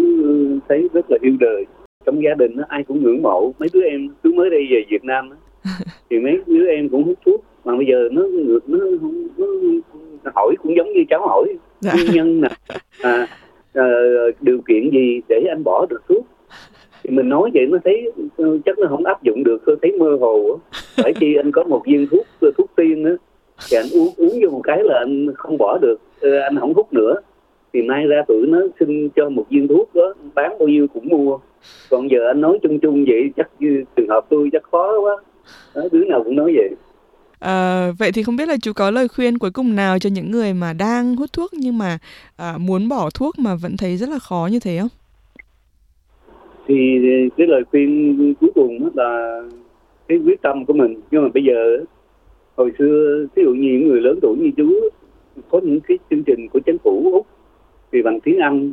thấy 0.69 0.88
rất 0.93 1.05
là 1.09 1.19
yêu 1.23 1.37
đời. 1.41 1.64
Trong 2.07 2.23
gia 2.25 2.35
đình 2.38 2.57
ai 2.69 2.85
cũng 2.88 3.02
ngưỡng 3.02 3.23
mộ 3.23 3.52
mấy 3.59 3.69
đứa 3.73 3.83
em 3.83 4.09
chú 4.23 4.33
mới 4.33 4.50
đây 4.50 4.67
về 4.71 4.83
Việt 4.91 5.05
Nam 5.05 5.31
thì 6.11 6.19
mấy 6.19 6.38
đứa 6.47 6.67
em 6.67 6.88
cũng 6.88 7.05
hút 7.05 7.19
thuốc 7.26 7.45
mà 7.64 7.76
bây 7.76 7.87
giờ 7.87 8.09
nó 8.12 8.23
nó, 8.67 8.79
nó, 8.79 9.07
nó, 9.37 9.47
nó 10.25 10.31
hỏi 10.35 10.55
cũng 10.62 10.76
giống 10.76 10.93
như 10.93 11.00
cháu 11.11 11.29
hỏi 11.29 11.57
dạ. 11.81 11.93
nguyên 11.95 12.12
nhân 12.12 12.41
nè 12.41 12.49
à, 13.02 13.26
uh, 13.79 14.35
điều 14.41 14.61
kiện 14.69 14.91
gì 14.91 15.21
để 15.29 15.47
anh 15.49 15.64
bỏ 15.64 15.87
được 15.91 16.02
thuốc? 16.09 16.26
Thì 17.02 17.11
mình 17.11 17.29
nói 17.29 17.50
vậy 17.55 17.67
nó 17.67 17.79
thấy 17.85 18.12
ờ, 18.37 18.59
chắc 18.64 18.79
nó 18.79 18.87
không 18.88 19.05
áp 19.05 19.23
dụng 19.23 19.45
được 19.45 19.62
tôi 19.67 19.76
thấy 19.83 19.93
mơ 19.93 20.17
hồ 20.21 20.59
phải 20.97 21.12
chi 21.21 21.35
anh 21.35 21.52
có 21.52 21.64
một 21.64 21.83
viên 21.87 22.07
thuốc 22.11 22.26
ờ, 22.41 22.50
thuốc 22.59 22.71
tiên 22.76 23.05
á 23.05 23.12
thì 23.71 23.76
anh 23.76 23.87
uống 23.93 24.09
uống 24.17 24.41
vô 24.43 24.50
một 24.50 24.61
cái 24.64 24.79
là 24.85 24.99
anh 24.99 25.26
không 25.35 25.59
bỏ 25.59 25.79
được 25.79 26.00
anh 26.23 26.59
không 26.61 26.75
hút 26.75 26.93
nữa. 26.93 27.14
Thì 27.73 27.83
nay 27.83 28.07
ra 28.07 28.23
tụi 28.29 28.47
nó 28.47 28.59
xin 28.81 29.09
cho 29.17 29.29
một 29.29 29.45
viên 29.50 29.69
thuốc 29.69 29.95
đó 29.95 30.14
bán 30.35 30.59
bao 30.59 30.69
nhiêu 30.69 30.87
cũng 30.95 31.09
mua. 31.09 31.38
Còn 31.91 32.11
giờ 32.11 32.26
anh 32.26 32.41
nói 32.41 32.59
chung 32.62 32.79
chung 32.79 33.05
vậy 33.09 33.31
chắc 33.37 33.50
như 33.59 33.85
trường 33.97 34.09
hợp 34.09 34.26
tôi 34.29 34.49
chắc 34.52 34.62
khó 34.62 35.00
quá. 35.00 35.17
Đó, 35.75 35.83
đứa 35.93 36.05
nào 36.05 36.23
cũng 36.25 36.37
nói 36.37 36.52
vậy. 36.57 36.71
À, 37.42 37.90
vậy 37.99 38.12
thì 38.12 38.22
không 38.22 38.37
biết 38.37 38.49
là 38.49 38.56
chú 38.62 38.72
có 38.72 38.90
lời 38.90 39.08
khuyên 39.08 39.38
cuối 39.38 39.50
cùng 39.50 39.76
nào 39.76 39.99
cho 39.99 40.11
những 40.12 40.30
người 40.30 40.54
mà 40.54 40.72
đang 40.72 41.16
hút 41.16 41.32
thuốc 41.32 41.50
nhưng 41.54 41.78
mà 41.78 41.99
à, 42.37 42.54
muốn 42.58 42.88
bỏ 42.88 43.11
thuốc 43.14 43.38
mà 43.38 43.54
vẫn 43.62 43.76
thấy 43.76 43.96
rất 43.96 44.08
là 44.08 44.18
khó 44.18 44.49
như 44.52 44.61
thế 44.61 44.78
không? 44.78 44.88
Thì 46.66 46.75
cái 47.37 47.46
lời 47.46 47.62
khuyên 47.70 48.34
cuối 48.40 48.50
cùng 48.54 48.88
là 48.94 49.42
cái 50.08 50.18
quyết 50.18 50.42
tâm 50.42 50.64
của 50.64 50.72
mình 50.72 51.00
nhưng 51.11 51.22
mà 51.22 51.28
bây 51.34 51.44
giờ 51.44 51.84
hồi 52.56 52.72
xưa 52.78 53.26
ví 53.34 53.42
dụ 53.44 53.50
như 53.54 53.68
những 53.72 53.88
người 53.88 54.00
lớn 54.00 54.18
tuổi 54.22 54.37
như 54.37 54.50
chú 54.56 54.72
có 55.50 55.61
những 55.64 55.80
cái 55.80 55.99
chương 56.11 56.22
trình 56.22 56.49
của 56.52 56.61
chính 56.66 56.78
phủ 56.84 57.11
úc 57.12 57.26
thì 57.92 58.02
bằng 58.02 58.20
tiếng 58.20 58.38
anh 58.38 58.72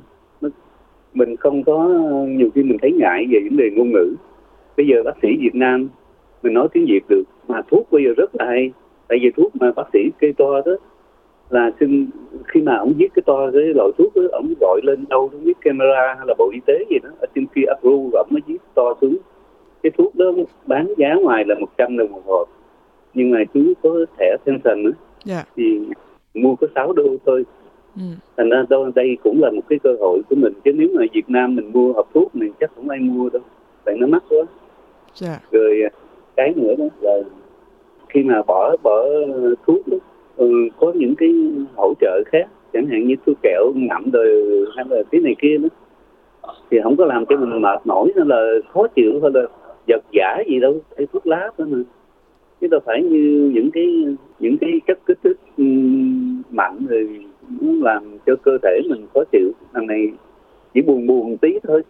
mình 1.13 1.35
không 1.35 1.63
có 1.63 1.89
nhiều 2.27 2.49
khi 2.55 2.63
mình 2.63 2.77
thấy 2.81 2.91
ngại 2.91 3.25
về 3.31 3.39
vấn 3.43 3.57
đề 3.57 3.69
ngôn 3.69 3.91
ngữ 3.91 4.15
bây 4.77 4.88
giờ 4.88 5.03
bác 5.05 5.15
sĩ 5.21 5.27
việt 5.39 5.55
nam 5.55 5.89
mình 6.43 6.53
nói 6.53 6.67
tiếng 6.74 6.86
việt 6.86 7.01
được 7.10 7.24
mà 7.48 7.62
thuốc 7.72 7.88
bây 7.91 8.03
giờ 8.03 8.10
rất 8.17 8.36
là 8.36 8.46
hay. 8.46 8.72
Tại 9.08 9.19
vì 9.22 9.31
thuốc 9.38 9.55
mà 9.55 9.72
bác 9.75 9.88
sĩ 9.93 10.00
kê 10.19 10.31
to 10.38 10.62
đó 10.65 10.72
là 11.50 11.72
xin 11.79 12.10
khi 12.48 12.62
mà 12.62 12.75
ông 12.75 12.93
viết 12.98 13.08
cái 13.15 13.24
to 13.25 13.51
cái 13.53 13.62
loại 13.62 13.89
thuốc 13.98 14.15
đó 14.15 14.22
ông 14.31 14.53
gọi 14.60 14.81
lên 14.84 15.05
đâu 15.10 15.27
không 15.27 15.43
biết 15.43 15.53
camera 15.62 16.15
hay 16.17 16.27
là 16.27 16.34
bộ 16.38 16.50
y 16.53 16.60
tế 16.65 16.74
gì 16.89 16.98
đó 17.03 17.10
ở 17.19 17.27
trên 17.36 17.46
kia 17.55 17.62
approve 17.67 18.10
và 18.13 18.19
ông 18.19 18.27
mới 18.29 18.41
viết 18.48 18.58
to 18.74 18.93
xuống. 19.01 19.17
Cái 19.84 19.91
thuốc 19.98 20.15
đó 20.15 20.25
bán 20.65 20.93
giá 20.98 21.13
ngoài 21.13 21.43
là 21.48 21.55
100 21.60 21.98
đồng 21.98 22.12
một 22.12 22.22
hộp. 22.25 22.50
Nhưng 23.13 23.31
mà 23.31 23.43
chú 23.53 23.74
có 23.84 24.05
thẻ 24.19 24.36
pension 24.46 24.84
nữa 24.84 24.91
yeah. 25.29 25.48
thì 25.55 25.79
mua 26.34 26.55
có 26.55 26.67
6 26.75 26.93
đô 26.93 27.17
thôi. 27.25 27.46
Ừ. 27.96 28.01
thành 28.38 28.50
ra 28.50 28.63
đâu 28.69 28.91
đây 28.96 29.17
cũng 29.24 29.41
là 29.41 29.51
một 29.51 29.62
cái 29.69 29.79
cơ 29.84 29.96
hội 30.00 30.22
của 30.29 30.36
mình. 30.36 30.53
Chứ 30.63 30.72
nếu 30.74 30.88
mà 30.93 31.05
Việt 31.13 31.29
Nam 31.29 31.55
mình 31.55 31.72
mua 31.74 31.93
hộp 31.93 32.10
thuốc 32.13 32.36
này 32.36 32.50
chắc 32.60 32.72
không 32.75 32.89
ai 32.89 33.00
mua 33.00 33.29
đâu. 33.29 33.41
Tại 33.86 33.96
nó 33.98 34.08
mắc 34.08 34.24
quá. 34.29 34.46
Yeah. 35.24 35.41
rồi 35.51 35.81
à, 35.84 35.89
cái 36.39 36.53
nữa 36.55 36.75
đó 36.77 36.86
là 37.01 37.22
khi 38.10 38.24
mà 38.24 38.41
bỏ 38.48 38.75
bỏ 38.84 39.05
thuốc 39.67 39.88
đó, 39.88 39.98
ừ, 40.36 40.51
có 40.79 40.91
những 40.96 41.15
cái 41.15 41.29
hỗ 41.75 41.93
trợ 42.01 42.24
khác 42.25 42.48
chẳng 42.74 42.88
hạn 42.88 43.08
như 43.08 43.15
thuốc 43.25 43.38
kẹo 43.43 43.72
ngậm 43.75 44.10
rồi 44.13 44.29
hay 44.75 44.86
là 44.89 45.03
cái 45.12 45.22
này 45.22 45.36
kia 45.41 45.58
nữa 45.58 45.69
thì 46.72 46.77
không 46.84 46.98
có 46.98 47.05
làm 47.05 47.25
cho 47.25 47.38
mình 47.38 47.62
mệt 47.62 47.81
mỏi 47.86 48.12
hay 48.15 48.25
là 48.25 48.53
khó 48.74 48.88
chịu 48.88 49.19
hay 49.22 49.31
là 49.34 49.41
giật 49.88 50.03
giả 50.12 50.38
gì 50.48 50.60
đâu 50.60 50.81
hay 50.98 51.08
thuốc 51.13 51.27
lá 51.27 51.51
nữa 51.58 51.65
mà. 51.69 51.77
Chứ 52.62 52.67
đâu 52.67 52.79
phải 52.86 53.03
như 53.03 53.51
những 53.53 53.72
cái 53.72 54.05
những 54.39 54.58
cái 54.58 54.72
chất 54.88 55.00
kích 55.05 55.17
thích 55.24 55.38
ừ, 55.58 55.63
mạnh 56.50 56.86
rồi 56.89 57.25
muốn 57.48 57.84
làm 57.84 58.17
cho 58.25 58.36
cơ 58.43 58.58
thể 58.63 58.81
mình 58.89 59.05
khó 59.13 59.24
chịu 59.31 59.51
thằng 59.74 59.88
này 59.88 60.08
chỉ 60.74 60.81
buồn 60.81 61.08
buồn 61.08 61.38
tí 61.38 61.50
thôi 61.63 61.81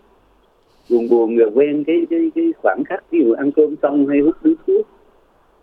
buồn 0.90 1.10
buồn 1.10 1.38
rồi 1.38 1.52
quen 1.56 1.84
cái 1.88 2.06
cái 2.10 2.32
cái 2.36 2.54
khoảng 2.62 2.84
khắc 2.84 3.12
ví 3.12 3.20
dụ 3.24 3.32
ăn 3.32 3.52
cơm 3.52 3.76
xong 3.82 4.08
hay 4.08 4.20
hút 4.20 4.36
điếu 4.44 4.54
thuốc. 4.68 4.88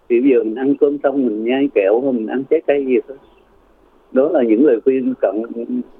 Thì 0.09 0.21
bây 0.21 0.31
giờ 0.31 0.43
mình 0.45 0.55
ăn 0.55 0.75
cơm 0.81 0.99
xong 1.03 1.27
mình 1.27 1.45
nhai 1.45 1.69
kẹo 1.75 2.01
hay 2.01 2.13
mình 2.13 2.27
ăn 2.27 2.45
trái 2.51 2.61
cây 2.67 2.87
gì 2.87 2.97
thôi. 3.09 3.17
Đó 4.13 4.29
là 4.33 4.43
những 4.43 4.67
lời 4.67 4.81
khuyên 4.85 5.15
cận 5.21 5.43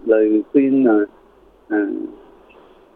lời 0.05 0.43
khuyên 0.53 0.85
mà 0.85 1.05
à, 1.69 1.89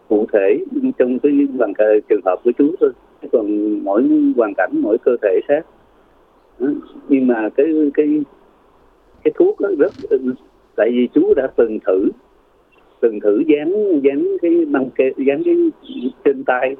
cụ 0.09 0.25
thể 0.33 0.59
trong 0.97 1.19
cái 1.19 1.31
hoàn 1.57 1.73
trường 2.09 2.21
hợp 2.25 2.39
của 2.43 2.51
chú 2.57 2.75
thôi. 2.79 2.91
Còn 3.31 3.71
mỗi 3.83 4.03
hoàn 4.37 4.53
cảnh 4.57 4.71
mỗi 4.73 4.97
cơ 4.97 5.11
thể 5.21 5.39
khác. 5.47 5.65
Nhưng 7.09 7.27
mà 7.27 7.49
cái 7.55 7.65
cái 7.93 8.21
cái 9.23 9.31
thuốc 9.35 9.59
đó 9.59 9.69
rất 9.79 9.91
tại 10.75 10.89
vì 10.91 11.07
chú 11.13 11.33
đã 11.33 11.47
từng 11.55 11.79
thử 11.85 12.09
từng 13.01 13.19
thử 13.19 13.43
dán 13.47 14.01
dán 14.03 14.37
cái 14.41 14.65
băng 14.65 14.89
kê 14.89 15.11
dán 15.17 15.43
cái 15.43 15.55
trên 16.25 16.43
tay 16.43 16.75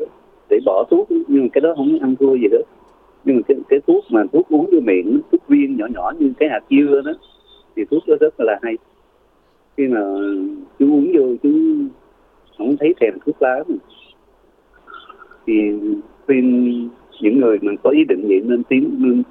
để 0.49 0.59
bỏ 0.65 0.83
thuốc. 0.89 1.07
Nhưng 1.27 1.43
mà 1.43 1.47
cái 1.53 1.61
đó 1.61 1.73
không 1.75 1.99
ăn 1.99 2.15
thua 2.15 2.35
gì 2.35 2.47
hết. 2.51 2.63
Nhưng 3.25 3.35
mà 3.35 3.41
cái, 3.47 3.57
cái 3.69 3.79
thuốc 3.87 4.05
mà 4.11 4.23
thuốc 4.33 4.47
uống 4.49 4.69
vô 4.71 4.79
miệng 4.79 5.19
thuốc 5.31 5.47
viên 5.47 5.77
nhỏ 5.77 5.85
nhỏ 5.93 6.11
như 6.19 6.33
cái 6.39 6.49
hạt 6.49 6.63
dưa 6.69 7.01
đó 7.05 7.11
thì 7.75 7.83
thuốc 7.91 8.03
đó 8.07 8.15
rất 8.19 8.33
là 8.39 8.59
hay. 8.61 8.77
Khi 9.77 9.87
mà 9.87 10.01
chú 10.79 10.85
uống 10.85 11.11
vô 11.13 11.35
chú 11.43 11.49
không 12.57 12.77
thấy 12.79 12.93
thèm 13.01 13.13
thuốc 13.25 13.41
lá 13.41 13.63
mà. 13.67 13.75
thì 15.47 15.53
khuyên 16.25 16.89
những 17.21 17.39
người 17.39 17.57
mà 17.61 17.71
có 17.83 17.89
ý 17.89 18.03
định 18.03 18.25
vậy 18.27 18.41
nên 18.43 18.63
tiến 18.63 18.95
nên, 18.99 19.23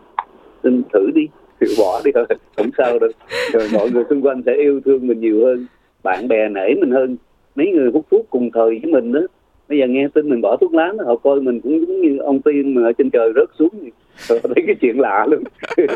nên 0.62 0.82
thử 0.92 1.10
đi. 1.14 1.28
Thì 1.60 1.66
bỏ 1.78 2.00
đi 2.04 2.10
thôi 2.14 2.26
không 2.56 2.70
sao 2.78 2.98
đâu. 2.98 3.10
Rồi 3.52 3.68
mọi 3.72 3.90
người 3.90 4.04
xung 4.10 4.22
quanh 4.22 4.42
sẽ 4.46 4.54
yêu 4.54 4.80
thương 4.84 5.06
mình 5.06 5.20
nhiều 5.20 5.46
hơn 5.46 5.66
bạn 6.02 6.28
bè 6.28 6.48
nể 6.48 6.74
mình 6.80 6.90
hơn 6.90 7.16
mấy 7.54 7.66
người 7.72 7.90
hút 7.90 8.06
thuốc 8.10 8.26
cùng 8.30 8.50
thời 8.54 8.80
với 8.82 8.92
mình 8.92 9.12
đó. 9.12 9.20
Bây 9.68 9.78
giờ 9.78 9.86
nghe 9.86 10.08
tin 10.14 10.30
mình 10.30 10.40
bỏ 10.40 10.56
thuốc 10.56 10.74
lá 10.74 10.92
họ 11.06 11.16
coi 11.16 11.40
mình 11.40 11.60
cũng 11.60 11.86
giống 11.86 12.00
như 12.00 12.18
ông 12.18 12.40
tiên 12.40 12.74
mà 12.74 12.82
ở 12.82 12.92
trên 12.92 13.10
trời 13.10 13.32
rớt 13.34 13.48
xuống. 13.58 13.90
Rồi 14.16 14.40
thấy 14.42 14.64
cái 14.66 14.76
chuyện 14.80 15.00
lạ 15.00 15.26
luôn. 15.30 15.42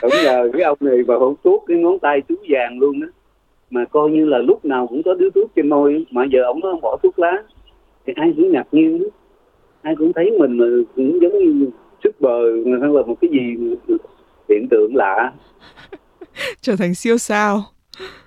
Không 0.00 0.10
ngờ 0.24 0.50
cái 0.52 0.62
ông 0.62 0.78
này 0.80 0.98
mà 1.06 1.14
hút 1.14 1.38
thuốc 1.44 1.64
cái 1.66 1.76
ngón 1.76 1.98
tay 1.98 2.20
chú 2.28 2.34
vàng 2.48 2.78
luôn 2.78 3.00
đó 3.00 3.06
mà 3.72 3.84
coi 3.84 4.10
như 4.10 4.24
là 4.24 4.38
lúc 4.38 4.64
nào 4.64 4.86
cũng 4.86 5.02
có 5.02 5.14
điếu 5.14 5.30
thuốc 5.34 5.50
trên 5.56 5.68
môi 5.68 6.06
mà 6.10 6.24
giờ 6.32 6.42
ông 6.42 6.60
nó 6.60 6.76
bỏ 6.82 6.96
thuốc 7.02 7.18
lá. 7.18 7.32
Thì 8.06 8.12
ai 8.16 8.32
cũng 8.36 8.52
ngạc 8.52 8.66
nhiên 8.72 8.98
đó. 8.98 9.04
ai 9.82 9.94
cũng 9.98 10.12
thấy 10.12 10.30
mình 10.38 10.58
mà 10.58 10.66
cũng 10.96 11.18
giống 11.22 11.38
như 11.38 11.70
sức 12.04 12.20
bờ 12.20 12.40
hay 12.80 12.90
là 12.92 13.02
một 13.02 13.14
cái 13.20 13.30
gì 13.30 13.76
hiện 14.48 14.66
tượng 14.70 14.96
lạ. 14.96 15.32
Trở 16.60 16.76
thành 16.76 16.94
siêu 16.94 17.18
sao 17.18 17.62